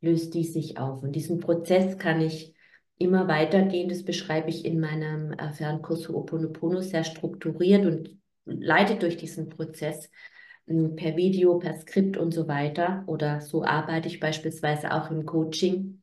löst 0.00 0.34
die 0.34 0.44
sich 0.44 0.78
auf. 0.78 1.02
Und 1.02 1.12
diesen 1.12 1.40
Prozess 1.40 1.98
kann 1.98 2.20
ich 2.20 2.54
immer 2.98 3.28
weitergehen. 3.28 3.88
Das 3.88 4.04
beschreibe 4.04 4.50
ich 4.50 4.64
in 4.64 4.80
meinem 4.80 5.32
äh, 5.32 5.52
Fernkurs 5.52 6.08
Ho'oponopono 6.08 6.80
sehr 6.80 7.04
strukturiert 7.04 7.86
und 7.86 8.18
leite 8.44 8.96
durch 8.96 9.16
diesen 9.16 9.48
Prozess 9.48 10.10
hm, 10.66 10.96
per 10.96 11.16
Video, 11.16 11.58
per 11.58 11.74
Skript 11.74 12.16
und 12.16 12.32
so 12.32 12.48
weiter. 12.48 13.04
Oder 13.06 13.40
so 13.40 13.64
arbeite 13.64 14.08
ich 14.08 14.20
beispielsweise 14.20 14.92
auch 14.92 15.10
im 15.10 15.26
Coaching. 15.26 16.02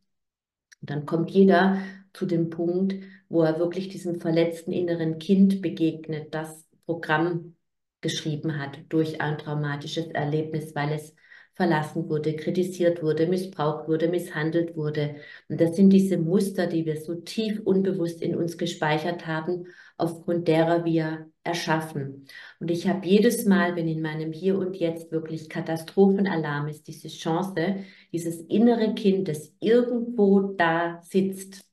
Und 0.82 0.90
dann 0.90 1.06
kommt 1.06 1.32
jeder 1.32 1.82
zu 2.14 2.26
dem 2.26 2.50
Punkt, 2.50 2.96
wo 3.30 3.42
er 3.44 3.60
wirklich 3.60 3.90
diesem 3.90 4.20
verletzten 4.20 4.72
inneren 4.72 5.20
Kind 5.20 5.62
begegnet, 5.62 6.34
das 6.34 6.66
Programm 6.86 7.56
geschrieben 8.02 8.60
hat 8.60 8.80
durch 8.90 9.20
ein 9.20 9.38
traumatisches 9.38 10.08
Erlebnis, 10.08 10.76
weil 10.76 10.94
es 10.94 11.16
verlassen 11.56 12.10
wurde, 12.10 12.36
kritisiert 12.36 13.02
wurde, 13.02 13.28
missbraucht 13.28 13.88
wurde, 13.88 14.10
misshandelt 14.10 14.76
wurde. 14.76 15.16
Und 15.50 15.60
das 15.62 15.76
sind 15.76 15.90
diese 15.90 16.18
Muster, 16.18 16.68
die 16.68 16.86
wir 16.86 16.98
so 17.02 17.16
tief 17.16 17.62
unbewusst 17.64 18.22
in 18.22 18.36
uns 18.36 18.58
gespeichert 18.58 19.26
haben, 19.26 19.68
aufgrund 19.98 20.48
derer 20.48 20.86
wir 20.86 21.32
erschaffen. 21.44 22.28
Und 22.60 22.72
ich 22.72 22.88
habe 22.88 23.06
jedes 23.08 23.46
Mal, 23.46 23.76
wenn 23.76 23.88
in 23.88 24.02
meinem 24.02 24.32
Hier 24.34 24.58
und 24.58 24.76
Jetzt 24.76 25.12
wirklich 25.12 25.50
Katastrophenalarm 25.50 26.68
ist, 26.68 26.88
diese 26.88 27.08
Chance, 27.08 27.78
dieses 28.12 28.42
innere 28.42 28.94
Kind, 28.96 29.28
das 29.28 29.54
irgendwo 29.60 30.42
da 30.42 31.02
sitzt, 31.04 31.66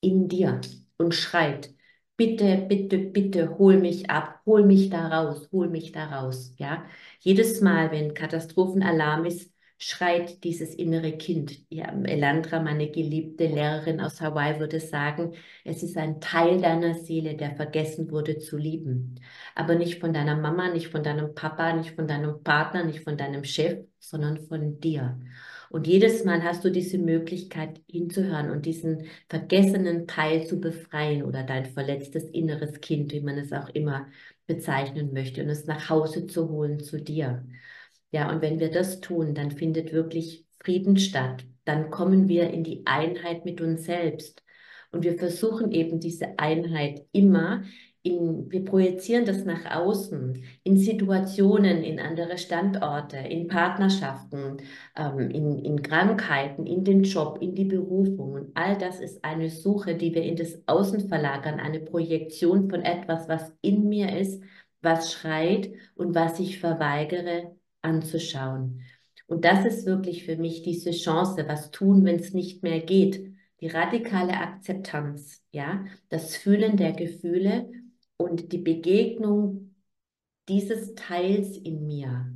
in 0.00 0.28
dir 0.28 0.60
und 0.96 1.14
schreit, 1.14 1.70
bitte, 2.20 2.66
bitte, 2.68 2.98
bitte, 2.98 3.56
hol 3.58 3.78
mich 3.78 4.10
ab, 4.10 4.42
hol 4.44 4.66
mich 4.66 4.90
da 4.90 5.08
raus, 5.08 5.48
hol 5.52 5.70
mich 5.70 5.90
da 5.92 6.04
raus, 6.04 6.52
ja. 6.58 6.84
Jedes 7.20 7.62
Mal, 7.62 7.90
wenn 7.92 8.12
Katastrophenalarm 8.12 9.24
ist, 9.24 9.50
schreit 9.78 10.44
dieses 10.44 10.74
innere 10.74 11.12
Kind. 11.16 11.64
Ja, 11.70 11.86
Elandra, 12.04 12.60
meine 12.60 12.90
geliebte 12.90 13.46
Lehrerin 13.46 14.00
aus 14.02 14.20
Hawaii, 14.20 14.60
würde 14.60 14.80
sagen, 14.80 15.32
es 15.64 15.82
ist 15.82 15.96
ein 15.96 16.20
Teil 16.20 16.60
deiner 16.60 16.92
Seele, 16.92 17.36
der 17.36 17.56
vergessen 17.56 18.10
wurde 18.10 18.36
zu 18.36 18.58
lieben. 18.58 19.14
Aber 19.54 19.74
nicht 19.74 19.98
von 19.98 20.12
deiner 20.12 20.36
Mama, 20.36 20.68
nicht 20.68 20.88
von 20.88 21.02
deinem 21.02 21.34
Papa, 21.34 21.72
nicht 21.72 21.92
von 21.92 22.06
deinem 22.06 22.42
Partner, 22.42 22.84
nicht 22.84 23.00
von 23.02 23.16
deinem 23.16 23.44
Chef, 23.44 23.86
sondern 23.98 24.46
von 24.46 24.78
dir. 24.78 25.18
Und 25.70 25.86
jedes 25.86 26.24
Mal 26.24 26.42
hast 26.42 26.64
du 26.64 26.70
diese 26.70 26.98
Möglichkeit 26.98 27.80
hinzuhören 27.88 28.50
und 28.50 28.66
diesen 28.66 29.06
vergessenen 29.28 30.08
Teil 30.08 30.44
zu 30.44 30.60
befreien 30.60 31.22
oder 31.22 31.44
dein 31.44 31.64
verletztes 31.66 32.24
inneres 32.24 32.80
Kind, 32.80 33.12
wie 33.12 33.20
man 33.20 33.38
es 33.38 33.52
auch 33.52 33.68
immer 33.68 34.08
bezeichnen 34.48 35.12
möchte, 35.12 35.44
und 35.44 35.48
es 35.48 35.66
nach 35.66 35.88
Hause 35.88 36.26
zu 36.26 36.48
holen 36.48 36.80
zu 36.80 37.00
dir. 37.00 37.46
Ja, 38.10 38.32
und 38.32 38.42
wenn 38.42 38.58
wir 38.58 38.72
das 38.72 39.00
tun, 39.00 39.32
dann 39.32 39.52
findet 39.52 39.92
wirklich 39.92 40.44
Frieden 40.58 40.96
statt. 40.98 41.44
Dann 41.64 41.90
kommen 41.90 42.28
wir 42.28 42.50
in 42.50 42.64
die 42.64 42.82
Einheit 42.86 43.44
mit 43.44 43.60
uns 43.60 43.84
selbst. 43.84 44.42
Und 44.90 45.04
wir 45.04 45.16
versuchen 45.18 45.70
eben 45.70 46.00
diese 46.00 46.36
Einheit 46.40 47.06
immer 47.12 47.62
in, 48.02 48.50
wir 48.50 48.64
projizieren 48.64 49.26
das 49.26 49.44
nach 49.44 49.64
außen, 49.76 50.42
in 50.62 50.78
Situationen, 50.78 51.82
in 51.82 52.00
andere 52.00 52.38
Standorte, 52.38 53.18
in 53.18 53.46
Partnerschaften, 53.46 54.58
ähm, 54.96 55.30
in, 55.30 55.58
in 55.58 55.82
Krankheiten, 55.82 56.66
in 56.66 56.84
den 56.84 57.02
Job, 57.02 57.38
in 57.42 57.54
die 57.54 57.64
Berufung. 57.64 58.32
Und 58.32 58.50
all 58.54 58.78
das 58.78 59.00
ist 59.00 59.24
eine 59.24 59.50
Suche, 59.50 59.94
die 59.96 60.14
wir 60.14 60.22
in 60.22 60.36
das 60.36 60.62
Außen 60.66 61.08
verlagern, 61.08 61.60
eine 61.60 61.80
Projektion 61.80 62.70
von 62.70 62.82
etwas, 62.82 63.28
was 63.28 63.52
in 63.60 63.88
mir 63.88 64.16
ist, 64.18 64.42
was 64.80 65.12
schreit 65.12 65.70
und 65.94 66.14
was 66.14 66.40
ich 66.40 66.58
verweigere 66.58 67.54
anzuschauen. 67.82 68.80
Und 69.26 69.44
das 69.44 69.64
ist 69.64 69.86
wirklich 69.86 70.24
für 70.24 70.36
mich 70.36 70.62
diese 70.62 70.90
Chance, 70.90 71.44
was 71.46 71.70
tun, 71.70 72.04
wenn 72.04 72.16
es 72.16 72.32
nicht 72.32 72.62
mehr 72.62 72.80
geht. 72.80 73.30
Die 73.60 73.68
radikale 73.68 74.32
Akzeptanz, 74.32 75.42
ja, 75.52 75.84
das 76.08 76.34
Fühlen 76.34 76.78
der 76.78 76.92
Gefühle 76.92 77.70
und 78.20 78.52
die 78.52 78.58
Begegnung 78.58 79.74
dieses 80.48 80.94
Teils 80.94 81.56
in 81.56 81.86
mir, 81.86 82.32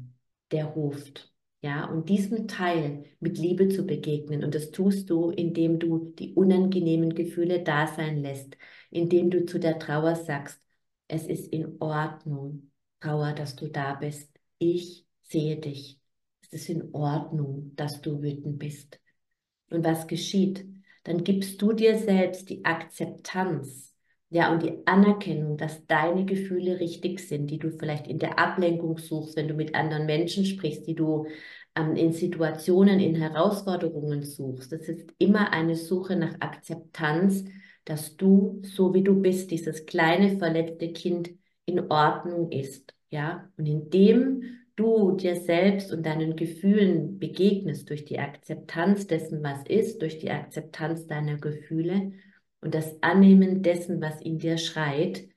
der 0.50 0.67
ruft. 0.67 1.33
Ja, 1.62 1.87
und 1.87 2.09
diesem 2.11 2.47
Teil 2.47 3.05
mit 3.21 3.38
Liebe 3.38 3.69
zu 3.69 3.87
begegnen. 3.87 4.45
Und 4.45 4.55
das 4.55 4.71
tust 4.71 5.09
du, 5.09 5.31
indem 5.31 5.79
du 5.79 6.12
die 6.19 6.35
unangenehmen 6.35 7.14
Gefühle 7.14 7.62
da 7.62 7.87
sein 7.87 8.19
lässt, 8.23 8.57
indem 8.91 9.31
du 9.31 9.47
zu 9.47 9.59
der 9.59 9.79
Trauer 9.79 10.14
sagst, 10.14 10.61
es 11.09 11.26
ist 11.26 11.49
in 11.49 11.81
Ordnung, 11.81 12.71
Trauer, 13.00 13.33
dass 13.33 13.57
du 13.57 13.69
da 13.69 13.95
bist. 13.95 14.31
Ich 14.59 15.07
sehe 15.23 15.57
dich. 15.57 16.00
Es 16.43 16.53
ist 16.53 16.69
in 16.69 16.95
Ordnung, 16.95 17.73
dass 17.76 18.00
du 18.00 18.23
wütend 18.23 18.59
bist. 18.59 19.00
Und 19.71 19.85
was 19.85 20.07
geschieht? 20.07 20.67
Dann 21.05 21.25
gibst 21.25 21.61
du 21.61 21.73
dir 21.73 21.99
selbst 21.99 22.49
die 22.50 22.64
Akzeptanz, 22.64 23.93
ja, 24.35 24.53
und 24.53 24.64
die 24.64 24.85
Anerkennung, 24.85 25.57
dass 25.57 25.87
deine 25.87 26.25
Gefühle 26.25 26.81
richtig 26.81 27.21
sind, 27.21 27.47
die 27.53 27.59
du 27.61 27.71
vielleicht 27.71 28.09
in 28.09 28.19
der 28.19 28.37
Ablenkung 28.41 28.99
suchst, 28.99 29.37
wenn 29.37 29.47
du 29.47 29.55
mit 29.55 29.76
anderen 29.76 30.07
Menschen 30.07 30.45
sprichst, 30.45 30.88
die 30.88 30.97
du 30.97 31.29
ähm, 31.76 31.95
in 31.95 32.12
Situationen, 32.12 32.99
in 32.99 33.14
Herausforderungen 33.14 34.25
suchst. 34.25 34.73
Das 34.73 34.88
ist 34.88 35.09
immer 35.19 35.53
eine 35.53 35.76
Suche 35.76 36.17
nach 36.17 36.35
Akzeptanz, 36.41 37.45
dass 37.85 38.17
du, 38.17 38.61
so 38.64 38.93
wie 38.93 39.05
du 39.05 39.23
bist, 39.23 39.53
dieses 39.53 39.87
kleine 39.87 40.37
verletzte 40.37 40.93
Kind 40.93 41.31
in 41.64 41.88
Ordnung 41.88 42.50
ist. 42.50 42.93
Ja, 43.11 43.49
und 43.57 43.67
indem 43.67 44.43
du 44.75 45.12
dir 45.12 45.37
selbst 45.37 45.93
und 45.93 46.05
deinen 46.05 46.35
Gefühlen 46.35 47.21
begegnest 47.21 47.88
durch 47.88 48.05
die 48.05 48.19
Akzeptanz 48.19 49.07
dessen, 49.07 49.45
was 49.45 49.62
ist, 49.69 50.03
durch 50.03 50.19
die 50.19 50.33
Akzeptanz 50.33 51.07
deiner 51.07 51.37
Gefühle, 51.37 52.14
und 52.64 52.75
das 52.75 52.97
Annehmen 53.02 53.62
dessen, 53.62 54.00
was 54.00 54.23
in 54.23 54.38
dir 54.38 54.56
schreit, 54.56 55.28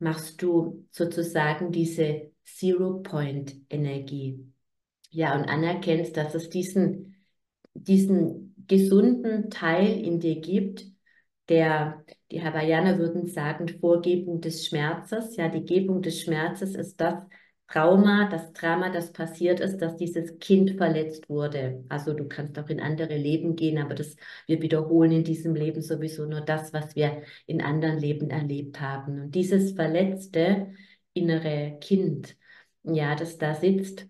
machst 0.00 0.42
du 0.42 0.84
sozusagen 0.90 1.70
diese 1.70 2.32
Zero-Point-Energie. 2.44 4.52
Ja, 5.10 5.38
und 5.38 5.44
anerkennst, 5.44 6.16
dass 6.16 6.34
es 6.34 6.50
diesen, 6.50 7.14
diesen 7.74 8.56
gesunden 8.66 9.50
Teil 9.50 10.04
in 10.04 10.18
dir 10.18 10.40
gibt, 10.40 10.84
der, 11.48 12.04
die 12.32 12.42
Hawaiianer 12.42 12.98
würden 12.98 13.28
sagen, 13.28 13.68
Vorgebung 13.68 14.40
des 14.40 14.66
Schmerzes. 14.66 15.36
Ja, 15.36 15.48
die 15.48 15.64
Gebung 15.64 16.02
des 16.02 16.22
Schmerzes 16.22 16.74
ist 16.74 17.00
das, 17.00 17.22
Trauma, 17.68 18.28
das 18.28 18.52
Drama, 18.52 18.90
das 18.90 19.12
passiert 19.12 19.58
ist, 19.60 19.78
dass 19.78 19.96
dieses 19.96 20.38
Kind 20.38 20.72
verletzt 20.72 21.28
wurde. 21.28 21.84
Also 21.88 22.12
du 22.12 22.28
kannst 22.28 22.58
auch 22.58 22.68
in 22.68 22.80
andere 22.80 23.16
Leben 23.16 23.56
gehen, 23.56 23.78
aber 23.78 23.94
das, 23.94 24.16
wir 24.46 24.60
wiederholen 24.62 25.12
in 25.12 25.24
diesem 25.24 25.54
Leben 25.54 25.82
sowieso 25.82 26.26
nur 26.26 26.42
das, 26.42 26.72
was 26.72 26.94
wir 26.94 27.22
in 27.46 27.62
anderen 27.62 27.98
Leben 27.98 28.30
erlebt 28.30 28.80
haben. 28.80 29.20
Und 29.22 29.34
dieses 29.34 29.72
verletzte 29.72 30.72
innere 31.14 31.78
Kind, 31.80 32.36
ja, 32.84 33.14
das 33.14 33.38
da 33.38 33.54
sitzt, 33.54 34.06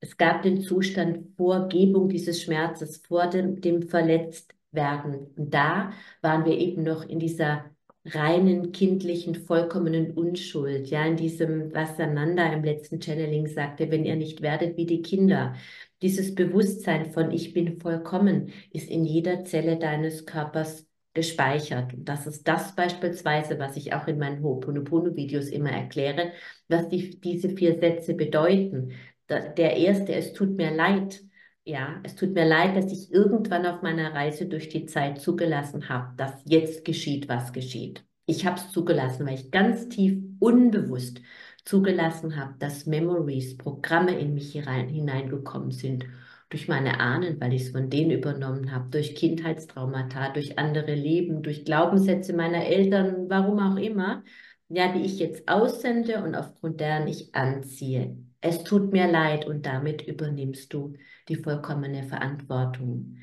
es 0.00 0.16
gab 0.16 0.42
den 0.42 0.60
Zustand 0.60 1.36
vor 1.36 1.68
Gebung 1.68 2.08
dieses 2.08 2.42
Schmerzes, 2.42 2.98
vor 2.98 3.26
dem, 3.28 3.60
dem 3.60 3.88
Verletztwerden. 3.88 5.28
Und 5.36 5.54
da 5.54 5.92
waren 6.20 6.44
wir 6.44 6.58
eben 6.58 6.82
noch 6.82 7.04
in 7.08 7.18
dieser 7.18 7.73
reinen, 8.06 8.72
kindlichen, 8.72 9.34
vollkommenen 9.34 10.10
Unschuld. 10.12 10.88
Ja, 10.88 11.04
in 11.06 11.16
diesem, 11.16 11.72
was 11.74 11.96
Sananda 11.96 12.52
im 12.52 12.62
letzten 12.64 13.00
Channeling 13.00 13.46
sagte, 13.46 13.90
wenn 13.90 14.04
ihr 14.04 14.16
nicht 14.16 14.42
werdet 14.42 14.76
wie 14.76 14.86
die 14.86 15.02
Kinder. 15.02 15.54
Dieses 16.02 16.34
Bewusstsein 16.34 17.12
von 17.12 17.30
ich 17.30 17.54
bin 17.54 17.80
vollkommen 17.80 18.52
ist 18.72 18.90
in 18.90 19.04
jeder 19.04 19.44
Zelle 19.44 19.78
deines 19.78 20.26
Körpers 20.26 20.86
gespeichert. 21.14 21.94
Und 21.94 22.08
das 22.08 22.26
ist 22.26 22.46
das 22.46 22.74
beispielsweise, 22.74 23.58
was 23.58 23.76
ich 23.76 23.94
auch 23.94 24.06
in 24.06 24.18
meinen 24.18 24.42
Ho'oponopono-Videos 24.42 25.48
immer 25.48 25.70
erkläre, 25.70 26.32
was 26.68 26.88
die, 26.88 27.18
diese 27.20 27.50
vier 27.50 27.78
Sätze 27.78 28.14
bedeuten. 28.14 28.92
Der 29.28 29.76
erste, 29.76 30.14
es 30.14 30.32
tut 30.34 30.56
mir 30.56 30.70
leid. 30.72 31.22
Ja, 31.66 31.98
es 32.02 32.14
tut 32.14 32.34
mir 32.34 32.44
leid, 32.46 32.76
dass 32.76 32.92
ich 32.92 33.10
irgendwann 33.10 33.64
auf 33.66 33.80
meiner 33.82 34.12
Reise 34.12 34.46
durch 34.46 34.68
die 34.68 34.84
Zeit 34.84 35.20
zugelassen 35.20 35.88
habe, 35.88 36.14
dass 36.16 36.42
jetzt 36.44 36.84
geschieht, 36.84 37.28
was 37.28 37.52
geschieht. 37.54 38.04
Ich 38.26 38.44
habe 38.44 38.56
es 38.58 38.70
zugelassen, 38.70 39.26
weil 39.26 39.34
ich 39.34 39.50
ganz 39.50 39.88
tief 39.88 40.18
unbewusst 40.40 41.20
zugelassen 41.64 42.36
habe, 42.36 42.54
dass 42.58 42.84
Memories, 42.84 43.56
Programme 43.56 44.18
in 44.18 44.34
mich 44.34 44.52
hinein, 44.52 44.88
hineingekommen 44.88 45.70
sind 45.70 46.04
durch 46.50 46.68
meine 46.68 47.00
Ahnen, 47.00 47.40
weil 47.40 47.54
ich 47.54 47.62
es 47.62 47.70
von 47.70 47.88
denen 47.88 48.10
übernommen 48.10 48.70
habe, 48.70 48.90
durch 48.90 49.14
Kindheitstraumata, 49.14 50.30
durch 50.34 50.58
andere 50.58 50.94
Leben, 50.94 51.42
durch 51.42 51.64
Glaubenssätze 51.64 52.34
meiner 52.34 52.66
Eltern, 52.66 53.30
warum 53.30 53.58
auch 53.58 53.76
immer, 53.78 54.22
ja, 54.68 54.92
die 54.92 55.00
ich 55.02 55.18
jetzt 55.18 55.48
aussende 55.48 56.22
und 56.22 56.34
aufgrund 56.34 56.80
deren 56.80 57.08
ich 57.08 57.34
anziehe. 57.34 58.23
Es 58.46 58.62
tut 58.62 58.92
mir 58.92 59.10
leid 59.10 59.46
und 59.46 59.64
damit 59.64 60.02
übernimmst 60.06 60.70
du 60.74 60.92
die 61.30 61.36
vollkommene 61.36 62.02
Verantwortung. 62.02 63.16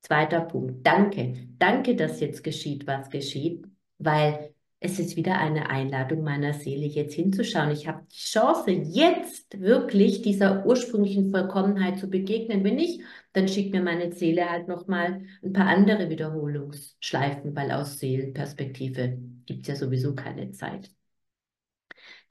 Zweiter 0.00 0.40
Punkt. 0.40 0.86
Danke. 0.86 1.34
Danke, 1.58 1.96
dass 1.96 2.18
jetzt 2.20 2.42
geschieht, 2.42 2.86
was 2.86 3.10
geschieht, 3.10 3.66
weil 3.98 4.54
es 4.80 4.98
ist 4.98 5.16
wieder 5.16 5.38
eine 5.38 5.68
Einladung 5.68 6.22
meiner 6.24 6.54
Seele, 6.54 6.86
jetzt 6.86 7.12
hinzuschauen. 7.12 7.72
Ich 7.72 7.86
habe 7.86 8.06
die 8.10 8.16
Chance, 8.16 8.70
jetzt 8.70 9.60
wirklich 9.60 10.22
dieser 10.22 10.64
ursprünglichen 10.64 11.30
Vollkommenheit 11.30 11.98
zu 11.98 12.08
begegnen. 12.08 12.64
Wenn 12.64 12.76
nicht, 12.76 13.02
dann 13.34 13.48
schickt 13.48 13.74
mir 13.74 13.82
meine 13.82 14.12
Seele 14.12 14.48
halt 14.48 14.66
nochmal 14.66 15.24
ein 15.44 15.52
paar 15.52 15.66
andere 15.66 16.08
Wiederholungsschleifen, 16.08 17.54
weil 17.54 17.70
aus 17.70 17.98
Seelenperspektive 17.98 19.18
gibt 19.44 19.68
es 19.68 19.68
ja 19.68 19.76
sowieso 19.76 20.14
keine 20.14 20.52
Zeit. 20.52 20.90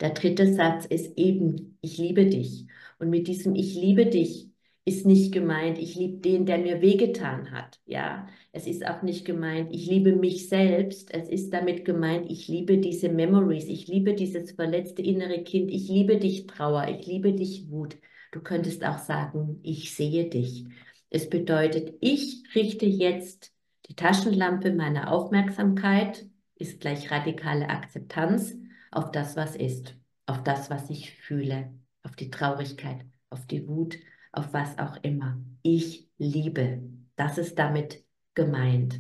Der 0.01 0.09
dritte 0.09 0.51
Satz 0.53 0.85
ist 0.85 1.17
eben, 1.17 1.77
ich 1.81 1.97
liebe 1.99 2.25
dich. 2.25 2.65
Und 2.99 3.09
mit 3.09 3.27
diesem 3.27 3.55
Ich 3.55 3.75
liebe 3.75 4.07
dich 4.07 4.49
ist 4.83 5.05
nicht 5.05 5.31
gemeint, 5.31 5.77
ich 5.77 5.93
liebe 5.93 6.17
den, 6.17 6.47
der 6.47 6.57
mir 6.57 6.81
wehgetan 6.81 7.51
hat. 7.51 7.79
Ja, 7.85 8.27
es 8.51 8.65
ist 8.65 8.83
auch 8.85 9.03
nicht 9.03 9.25
gemeint, 9.25 9.71
ich 9.71 9.85
liebe 9.85 10.15
mich 10.15 10.49
selbst. 10.49 11.13
Es 11.13 11.29
ist 11.29 11.53
damit 11.53 11.85
gemeint, 11.85 12.31
ich 12.31 12.47
liebe 12.47 12.79
diese 12.79 13.09
Memories, 13.09 13.65
ich 13.65 13.87
liebe 13.87 14.15
dieses 14.15 14.53
verletzte 14.53 15.03
innere 15.03 15.43
Kind, 15.43 15.69
ich 15.69 15.87
liebe 15.87 16.17
dich 16.17 16.47
Trauer, 16.47 16.87
ich 16.87 17.05
liebe 17.05 17.33
dich 17.33 17.69
Wut. 17.69 17.95
Du 18.31 18.41
könntest 18.41 18.83
auch 18.83 18.97
sagen, 18.97 19.59
ich 19.61 19.93
sehe 19.93 20.27
dich. 20.29 20.65
Es 21.11 21.29
bedeutet, 21.29 21.93
ich 22.01 22.43
richte 22.55 22.87
jetzt 22.87 23.53
die 23.87 23.95
Taschenlampe 23.95 24.73
meiner 24.73 25.11
Aufmerksamkeit, 25.11 26.25
ist 26.55 26.79
gleich 26.79 27.11
radikale 27.11 27.69
Akzeptanz 27.69 28.55
auf 28.91 29.11
das, 29.11 29.35
was 29.35 29.55
ist, 29.55 29.95
auf 30.25 30.43
das, 30.43 30.69
was 30.69 30.89
ich 30.89 31.11
fühle, 31.13 31.73
auf 32.03 32.15
die 32.15 32.29
Traurigkeit, 32.29 33.05
auf 33.29 33.45
die 33.47 33.67
Wut, 33.67 33.97
auf 34.31 34.53
was 34.53 34.77
auch 34.77 34.97
immer. 35.03 35.39
Ich 35.63 36.09
liebe. 36.17 36.81
Das 37.15 37.37
ist 37.37 37.57
damit 37.57 38.03
gemeint. 38.33 38.99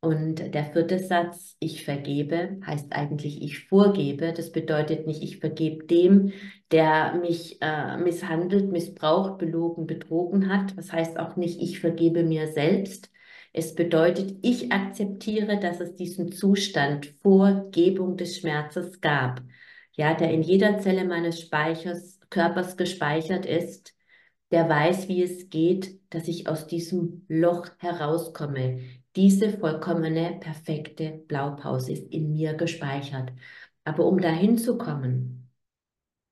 Und 0.00 0.54
der 0.54 0.64
vierte 0.64 1.00
Satz, 1.00 1.56
ich 1.58 1.84
vergebe, 1.84 2.60
heißt 2.64 2.92
eigentlich 2.92 3.42
ich 3.42 3.66
vorgebe. 3.66 4.32
Das 4.32 4.52
bedeutet 4.52 5.06
nicht, 5.08 5.22
ich 5.22 5.38
vergebe 5.38 5.86
dem, 5.86 6.32
der 6.70 7.14
mich 7.14 7.60
äh, 7.60 7.96
misshandelt, 7.96 8.70
missbraucht, 8.70 9.38
belogen, 9.38 9.86
betrogen 9.88 10.48
hat. 10.52 10.76
Das 10.78 10.92
heißt 10.92 11.18
auch 11.18 11.36
nicht, 11.36 11.60
ich 11.60 11.80
vergebe 11.80 12.22
mir 12.22 12.46
selbst. 12.46 13.10
Es 13.52 13.74
bedeutet, 13.74 14.36
ich 14.42 14.72
akzeptiere, 14.72 15.58
dass 15.58 15.80
es 15.80 15.94
diesen 15.94 16.32
Zustand 16.32 17.14
vor 17.22 17.68
Gebung 17.70 18.16
des 18.16 18.38
Schmerzes 18.38 19.00
gab. 19.00 19.42
Ja, 19.92 20.14
der 20.14 20.30
in 20.30 20.42
jeder 20.42 20.78
Zelle 20.78 21.04
meines 21.04 21.40
Speichers, 21.40 22.20
Körpers 22.30 22.76
gespeichert 22.76 23.46
ist 23.46 23.94
der 24.50 24.68
weiß, 24.68 25.08
wie 25.08 25.22
es 25.22 25.50
geht, 25.50 26.00
dass 26.10 26.28
ich 26.28 26.48
aus 26.48 26.66
diesem 26.66 27.24
Loch 27.28 27.68
herauskomme. 27.78 28.80
Diese 29.16 29.50
vollkommene, 29.50 30.38
perfekte 30.40 31.10
Blaupause 31.28 31.92
ist 31.92 32.12
in 32.12 32.32
mir 32.32 32.54
gespeichert. 32.54 33.32
Aber 33.84 34.06
um 34.06 34.20
dahin 34.20 34.56
zu 34.58 34.78
kommen, 34.78 35.50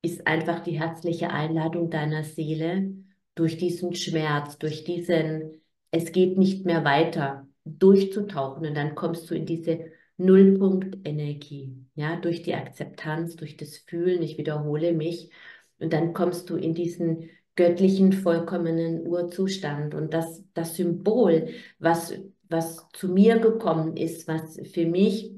ist 0.03 0.27
einfach 0.27 0.61
die 0.61 0.79
herzliche 0.79 1.31
Einladung 1.31 1.91
deiner 1.91 2.25
Seele, 2.25 2.95
durch 3.35 3.59
diesen 3.59 3.95
Schmerz, 3.95 4.57
durch 4.59 4.85
diesen, 4.85 5.61
es 5.91 6.13
geht 6.13 6.39
nicht 6.39 6.65
mehr 6.65 6.85
weiter, 6.85 7.47
durchzutauchen. 7.65 8.67
Und 8.67 8.75
dann 8.75 8.95
kommst 8.95 9.31
du 9.31 9.35
in 9.35 9.47
diese 9.47 9.91
Nullpunkt-Energie, 10.19 11.87
ja, 11.95 12.17
durch 12.17 12.43
die 12.43 12.55
Akzeptanz, 12.55 13.37
durch 13.37 13.57
das 13.57 13.77
Fühlen, 13.79 14.23
ich 14.23 14.39
wiederhole 14.39 14.93
mich. 14.93 15.31
Und 15.79 15.93
dann 15.93 16.15
kommst 16.15 16.49
du 16.51 16.57
in 16.57 16.75
diesen 16.75 17.29
göttlichen, 17.55 18.13
vollkommenen 18.13 19.07
Urzustand. 19.07 19.95
Und 19.95 20.15
das, 20.15 20.43
das 20.55 20.77
Symbol, 20.77 21.49
was, 21.79 22.15
was 22.49 22.87
zu 22.93 23.09
mir 23.09 23.39
gekommen 23.39 23.97
ist, 23.97 24.29
was 24.29 24.59
für 24.73 24.87
mich 24.87 25.33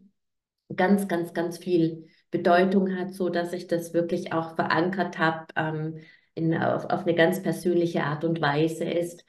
ganz, 0.74 1.08
ganz, 1.08 1.32
ganz 1.32 1.58
viel 1.58 2.08
Bedeutung 2.30 2.94
hat, 2.96 3.14
so 3.14 3.30
dass 3.30 3.52
ich 3.52 3.66
das 3.68 3.94
wirklich 3.94 4.32
auch 4.32 4.54
verankert 4.54 5.18
habe 5.18 5.46
ähm, 5.56 6.54
auf, 6.60 6.84
auf 6.84 7.02
eine 7.02 7.14
ganz 7.14 7.42
persönliche 7.42 8.04
Art 8.04 8.24
und 8.24 8.40
Weise 8.40 8.84
ist, 8.84 9.24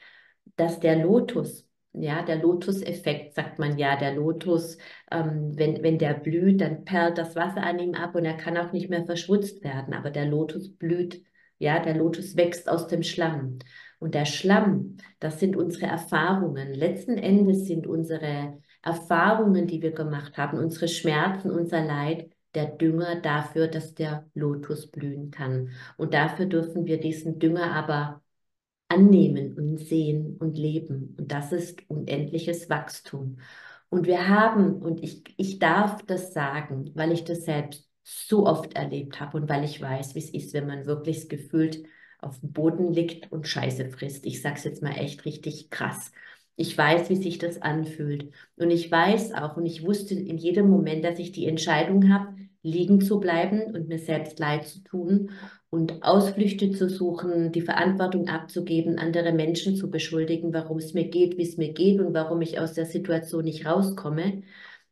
dass 0.55 0.79
der 0.79 0.97
Lotus, 0.97 1.67
ja, 1.93 2.23
der 2.23 2.38
Lotus-Effekt, 2.38 3.35
sagt 3.35 3.59
man 3.59 3.77
ja, 3.77 3.95
der 3.97 4.13
Lotus, 4.13 4.77
ähm, 5.12 5.57
wenn, 5.57 5.83
wenn 5.83 5.97
der 5.97 6.13
blüht, 6.13 6.62
dann 6.62 6.85
perlt 6.85 7.17
das 7.17 7.35
Wasser 7.35 7.63
an 7.63 7.79
ihm 7.79 7.93
ab 7.95 8.15
und 8.15 8.25
er 8.25 8.38
kann 8.38 8.57
auch 8.57 8.71
nicht 8.71 8.89
mehr 8.89 9.05
verschwutzt 9.05 9.63
werden. 9.63 9.93
Aber 9.93 10.12
der 10.12 10.25
Lotus 10.25 10.69
blüht 10.71 11.23
ja, 11.59 11.79
der 11.79 11.95
Lotus 11.95 12.35
wächst 12.38 12.69
aus 12.69 12.88
dem 12.88 13.03
Schlamm. 13.03 13.59
Und 13.99 14.15
der 14.15 14.25
Schlamm, 14.25 14.97
das 15.19 15.39
sind 15.39 15.55
unsere 15.57 15.85
Erfahrungen. 15.88 16.73
Letzten 16.73 17.17
Endes 17.17 17.65
sind 17.67 17.85
unsere 17.85 18.62
Erfahrungen, 18.81 19.67
die 19.67 19.81
wir 19.81 19.91
gemacht 19.91 20.38
haben, 20.38 20.57
unsere 20.57 20.88
Schmerzen, 20.88 21.51
unser 21.51 21.83
Leid, 21.83 22.31
der 22.55 22.65
Dünger 22.65 23.17
dafür, 23.17 23.67
dass 23.67 23.93
der 23.93 24.25
Lotus 24.33 24.88
blühen 24.88 25.31
kann. 25.31 25.71
Und 25.97 26.13
dafür 26.13 26.45
dürfen 26.45 26.85
wir 26.85 26.99
diesen 26.99 27.39
Dünger 27.39 27.73
aber 27.73 28.21
annehmen 28.89 29.54
und 29.58 29.78
sehen 29.78 30.38
und 30.39 30.58
leben. 30.58 31.15
Und 31.17 31.32
das 31.32 31.52
ist 31.52 31.82
unendliches 31.89 32.69
Wachstum. 32.69 33.38
Und 33.89 34.06
wir 34.06 34.28
haben, 34.28 34.82
und 34.82 35.04
ich, 35.04 35.23
ich 35.38 35.60
darf 35.60 36.04
das 36.06 36.34
sagen, 36.34 36.91
weil 36.95 37.12
ich 37.12 37.23
das 37.23 37.45
selbst 37.45 37.88
so 38.04 38.45
oft 38.45 38.73
erlebt 38.75 39.19
habe 39.19 39.38
und 39.38 39.49
weil 39.49 39.63
ich 39.63 39.82
weiß, 39.82 40.15
wie 40.15 40.19
es 40.19 40.30
ist, 40.32 40.54
wenn 40.54 40.67
man 40.67 40.86
wirklich 40.86 41.30
gefühlt 41.30 41.84
auf 42.19 42.39
dem 42.39 42.52
Boden 42.52 42.91
liegt 42.91 43.32
und 43.32 43.47
Scheiße 43.47 43.89
frisst. 43.89 44.25
Ich 44.25 44.41
sage 44.41 44.56
es 44.58 44.63
jetzt 44.63 44.84
mal 44.84 44.97
echt 44.97 45.25
richtig 45.25 45.69
krass. 45.69 46.12
Ich 46.56 46.78
weiß, 46.78 47.10
wie 47.10 47.15
sich 47.15 47.38
das 47.38 47.62
anfühlt. 47.62 48.34
Und 48.58 48.71
ich 48.71 48.91
weiß 48.91 49.34
auch 49.34 49.56
und 49.58 49.65
ich 49.65 49.86
wusste 49.86 50.15
in 50.15 50.38
jedem 50.38 50.69
Moment, 50.69 51.06
dass 51.06 51.19
ich 51.19 51.32
die 51.32 51.47
Entscheidung 51.47 52.12
habe, 52.12 52.36
liegen 52.62 52.99
zu 52.99 53.19
bleiben 53.19 53.73
und 53.73 53.88
mir 53.88 53.99
selbst 53.99 54.39
leid 54.39 54.67
zu 54.67 54.84
tun 54.84 55.30
und 55.69 56.03
Ausflüchte 56.03 56.71
zu 56.71 56.89
suchen, 56.89 57.51
die 57.51 57.62
Verantwortung 57.62 58.27
abzugeben, 58.27 58.97
andere 58.97 59.34
Menschen 59.34 59.75
zu 59.75 59.91
beschuldigen, 59.91 60.53
warum 60.53 60.77
es 60.77 60.93
mir 60.93 61.10
geht, 61.10 61.38
wie 61.38 61.43
es 61.43 61.58
mir 61.58 61.73
geht 61.73 61.99
und 61.99 62.13
warum 62.13 62.41
ich 62.41 62.60
aus 62.60 62.73
der 62.73 62.86
Situation 62.86 63.43
nicht 63.43 63.65
rauskomme. 63.65 64.43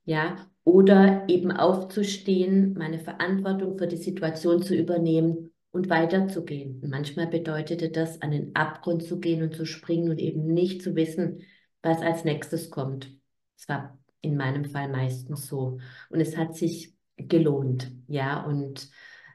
Ja, 0.05 0.47
oder 0.63 1.25
eben 1.27 1.51
aufzustehen, 1.51 2.73
meine 2.77 2.99
Verantwortung 2.99 3.77
für 3.77 3.87
die 3.87 3.97
Situation 3.97 4.61
zu 4.61 4.75
übernehmen 4.75 5.51
und 5.71 5.89
weiterzugehen. 5.89 6.81
Manchmal 6.87 7.27
bedeutete 7.27 7.89
das, 7.89 8.21
an 8.21 8.31
den 8.31 8.55
Abgrund 8.55 9.03
zu 9.03 9.19
gehen 9.19 9.43
und 9.43 9.55
zu 9.55 9.65
springen 9.65 10.09
und 10.09 10.19
eben 10.19 10.45
nicht 10.53 10.81
zu 10.81 10.95
wissen, 10.95 11.41
was 11.81 12.01
als 12.01 12.23
nächstes 12.23 12.69
kommt. 12.69 13.15
Es 13.57 13.67
war 13.67 13.97
in 14.21 14.37
meinem 14.37 14.65
Fall 14.65 14.89
meistens 14.89 15.47
so. 15.47 15.79
Und 16.09 16.19
es 16.19 16.37
hat 16.37 16.55
sich 16.55 16.93
gelohnt, 17.15 17.91
ja. 18.07 18.43
Und 18.43 18.89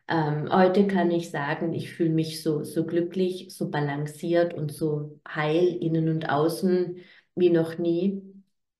ähm, 0.08 0.48
heute 0.52 0.86
kann 0.86 1.10
ich 1.10 1.30
sagen, 1.30 1.72
ich 1.72 1.92
fühle 1.92 2.10
mich 2.10 2.42
so, 2.42 2.64
so 2.64 2.84
glücklich, 2.84 3.48
so 3.50 3.70
balanciert 3.70 4.54
und 4.54 4.72
so 4.72 5.20
heil 5.28 5.76
innen 5.80 6.08
und 6.08 6.28
außen 6.28 6.96
wie 7.34 7.50
noch 7.50 7.78
nie 7.78 8.22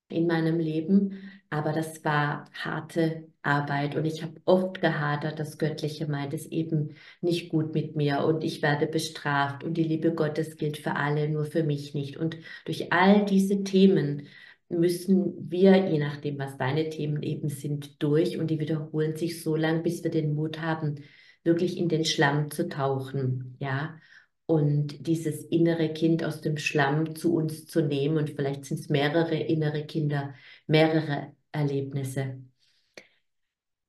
in 0.09 0.27
meinem 0.27 0.59
Leben. 0.59 1.31
Aber 1.51 1.73
das 1.73 2.05
war 2.05 2.47
harte 2.53 3.29
Arbeit 3.43 3.97
und 3.97 4.05
ich 4.05 4.23
habe 4.23 4.41
oft 4.45 4.81
gehadert, 4.81 5.39
das 5.39 5.59
Göttliche 5.59 6.07
meint 6.07 6.33
es 6.33 6.47
eben 6.47 6.95
nicht 7.21 7.51
gut 7.51 7.75
mit 7.75 7.97
mir 7.97 8.25
und 8.25 8.45
ich 8.45 8.63
werde 8.63 8.87
bestraft 8.87 9.65
und 9.65 9.75
die 9.75 9.83
Liebe 9.85 10.15
Gottes 10.15 10.57
gilt 10.57 10.79
für 10.79 10.97
alle, 10.97 11.29
nur 11.29 11.45
für 11.45 11.65
mich 11.65 11.93
nicht. 11.95 12.17
Und 12.17 12.37
durch 12.65 12.93
all 12.93 13.25
diese 13.25 13.65
Themen 13.65 14.29
müssen 14.73 15.51
wir, 15.51 15.89
je 15.91 15.99
nachdem, 15.99 16.39
was 16.39 16.57
deine 16.59 16.89
Themen 16.89 17.23
eben 17.23 17.49
sind, 17.49 18.03
durch 18.03 18.39
und 18.39 18.49
die 18.51 18.59
wiederholen 18.59 19.17
sich 19.17 19.43
so 19.43 19.57
lang, 19.57 19.83
bis 19.83 20.03
wir 20.05 20.11
den 20.11 20.35
Mut 20.35 20.61
haben, 20.61 20.97
wirklich 21.45 21.77
in 21.79 21.89
den 21.89 22.05
Schlamm 22.05 22.51
zu 22.51 22.69
tauchen, 22.69 23.57
ja. 23.61 23.99
und 24.47 25.07
dieses 25.07 25.45
innere 25.45 25.93
Kind 25.93 26.25
aus 26.25 26.41
dem 26.41 26.57
Schlamm 26.59 27.15
zu 27.15 27.35
uns 27.35 27.67
zu 27.67 27.81
nehmen. 27.83 28.17
Und 28.19 28.31
vielleicht 28.31 28.65
sind 28.67 28.81
es 28.81 28.89
mehrere 28.89 29.37
innere 29.37 29.87
Kinder, 29.87 30.35
mehrere 30.67 31.33
Erlebnisse. 31.53 32.43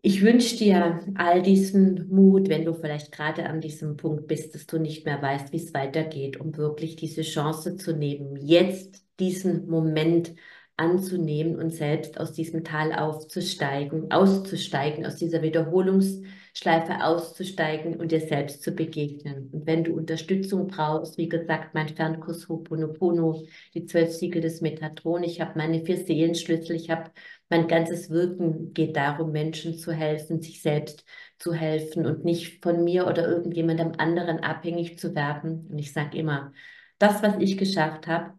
Ich 0.05 0.21
wünsche 0.21 0.57
dir 0.57 1.01
all 1.15 1.41
diesen 1.41 2.09
Mut, 2.09 2.49
wenn 2.49 2.65
du 2.65 2.73
vielleicht 2.73 3.11
gerade 3.13 3.45
an 3.45 3.61
diesem 3.61 3.95
Punkt 3.95 4.27
bist, 4.27 4.53
dass 4.53 4.65
du 4.65 4.77
nicht 4.77 5.05
mehr 5.05 5.21
weißt, 5.21 5.53
wie 5.53 5.57
es 5.57 5.73
weitergeht, 5.73 6.39
um 6.39 6.57
wirklich 6.57 6.97
diese 6.97 7.21
Chance 7.21 7.77
zu 7.77 7.95
nehmen, 7.95 8.35
jetzt 8.35 9.05
diesen 9.19 9.67
Moment 9.67 10.33
anzunehmen 10.75 11.55
und 11.55 11.71
selbst 11.71 12.19
aus 12.19 12.33
diesem 12.33 12.63
Tal 12.63 12.93
aufzusteigen, 12.93 14.11
auszusteigen, 14.11 15.05
aus 15.05 15.17
dieser 15.17 15.43
Wiederholungsschleife 15.43 17.03
auszusteigen 17.03 17.97
und 17.97 18.11
dir 18.11 18.21
selbst 18.21 18.63
zu 18.63 18.71
begegnen. 18.71 19.49
Und 19.51 19.67
wenn 19.67 19.83
du 19.83 19.93
Unterstützung 19.93 20.67
brauchst, 20.67 21.17
wie 21.17 21.29
gesagt, 21.29 21.75
mein 21.75 21.89
Fernkurs 21.89 22.47
Ho'oponopono, 22.47 23.47
die 23.75 23.85
zwölf 23.85 24.11
Siegel 24.11 24.41
des 24.41 24.61
Metatron, 24.61 25.23
ich 25.23 25.41
habe 25.41 25.57
meine 25.57 25.85
vier 25.85 25.97
Seelenschlüssel, 25.97 26.75
ich 26.75 26.89
habe 26.89 27.11
mein 27.49 27.67
ganzes 27.67 28.09
Wirken 28.09 28.73
geht 28.73 28.95
darum, 28.95 29.31
Menschen 29.31 29.77
zu 29.77 29.91
helfen, 29.91 30.41
sich 30.41 30.63
selbst 30.63 31.05
zu 31.37 31.53
helfen 31.53 32.07
und 32.07 32.25
nicht 32.25 32.63
von 32.63 32.83
mir 32.83 33.05
oder 33.05 33.27
irgendjemandem 33.27 33.91
anderen 33.99 34.39
abhängig 34.39 34.97
zu 34.97 35.13
werden. 35.13 35.67
Und 35.69 35.77
ich 35.77 35.93
sage 35.93 36.17
immer, 36.17 36.51
das, 36.97 37.21
was 37.21 37.35
ich 37.37 37.57
geschafft 37.57 38.07
habe, 38.07 38.33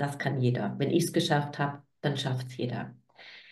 das 0.00 0.18
kann 0.18 0.40
jeder. 0.40 0.74
Wenn 0.78 0.90
ich 0.90 1.04
es 1.04 1.12
geschafft 1.12 1.58
habe, 1.58 1.82
dann 2.00 2.16
schafft 2.16 2.48
es 2.48 2.56
jeder. 2.56 2.94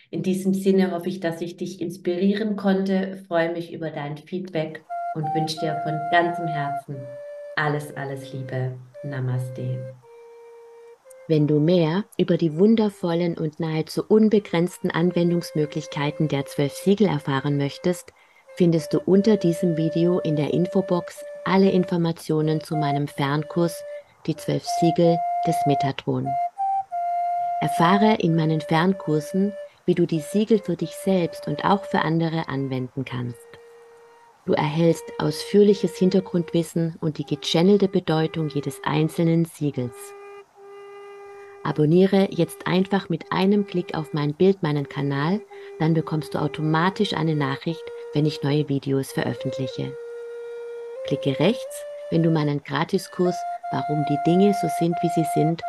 In 0.09 0.23
diesem 0.23 0.53
Sinne 0.53 0.91
hoffe 0.91 1.09
ich, 1.09 1.19
dass 1.19 1.41
ich 1.41 1.57
dich 1.57 1.81
inspirieren 1.81 2.55
konnte, 2.55 3.23
freue 3.27 3.51
mich 3.51 3.71
über 3.71 3.91
dein 3.91 4.17
Feedback 4.17 4.83
und 5.13 5.23
wünsche 5.35 5.59
dir 5.59 5.79
von 5.83 5.99
ganzem 6.11 6.47
Herzen 6.47 6.95
alles, 7.55 7.95
alles 7.97 8.31
Liebe. 8.33 8.77
Namaste. 9.03 9.95
Wenn 11.27 11.45
du 11.45 11.59
mehr 11.59 12.05
über 12.17 12.37
die 12.37 12.57
wundervollen 12.57 13.37
und 13.37 13.59
nahezu 13.59 14.03
unbegrenzten 14.07 14.89
Anwendungsmöglichkeiten 14.89 16.27
der 16.27 16.45
zwölf 16.45 16.73
Siegel 16.73 17.07
erfahren 17.07 17.57
möchtest, 17.57 18.13
findest 18.55 18.93
du 18.93 18.99
unter 18.99 19.37
diesem 19.37 19.77
Video 19.77 20.19
in 20.19 20.35
der 20.35 20.53
Infobox 20.53 21.23
alle 21.45 21.69
Informationen 21.69 22.61
zu 22.61 22.75
meinem 22.75 23.07
Fernkurs 23.07 23.83
Die 24.25 24.35
zwölf 24.35 24.65
Siegel 24.65 25.17
des 25.47 25.55
Metatron. 25.65 26.27
Erfahre 27.61 28.15
in 28.15 28.35
meinen 28.35 28.59
Fernkursen, 28.59 29.53
wie 29.85 29.95
du 29.95 30.05
die 30.05 30.19
Siegel 30.19 30.59
für 30.59 30.75
dich 30.75 30.91
selbst 30.91 31.47
und 31.47 31.63
auch 31.63 31.85
für 31.85 32.01
andere 32.01 32.49
anwenden 32.49 33.05
kannst. 33.05 33.47
Du 34.45 34.53
erhältst 34.53 35.05
ausführliches 35.19 35.95
Hintergrundwissen 35.97 36.97
und 36.99 37.17
die 37.17 37.25
gechannelte 37.25 37.87
Bedeutung 37.87 38.49
jedes 38.49 38.81
einzelnen 38.83 39.45
Siegels. 39.45 39.95
Abonniere 41.63 42.27
jetzt 42.31 42.67
einfach 42.67 43.09
mit 43.09 43.31
einem 43.31 43.67
Klick 43.67 43.95
auf 43.95 44.13
mein 44.13 44.33
Bild 44.33 44.63
meinen 44.63 44.89
Kanal, 44.89 45.41
dann 45.79 45.93
bekommst 45.93 46.33
du 46.33 46.39
automatisch 46.39 47.13
eine 47.13 47.35
Nachricht, 47.35 47.83
wenn 48.13 48.25
ich 48.25 48.43
neue 48.43 48.67
Videos 48.67 49.11
veröffentliche. 49.11 49.95
Klicke 51.05 51.39
rechts, 51.39 51.85
wenn 52.11 52.23
du 52.23 52.31
meinen 52.31 52.63
Gratiskurs 52.63 53.35
Warum 53.71 54.05
die 54.05 54.17
Dinge 54.25 54.53
so 54.53 54.67
sind, 54.79 54.95
wie 55.01 55.09
sie 55.09 55.27
sind, 55.33 55.61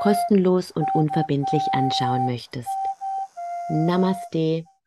kostenlos 0.00 0.70
und 0.70 0.88
unverbindlich 0.94 1.62
anschauen 1.72 2.26
möchtest. 2.26 2.68
Namaste. 3.68 4.64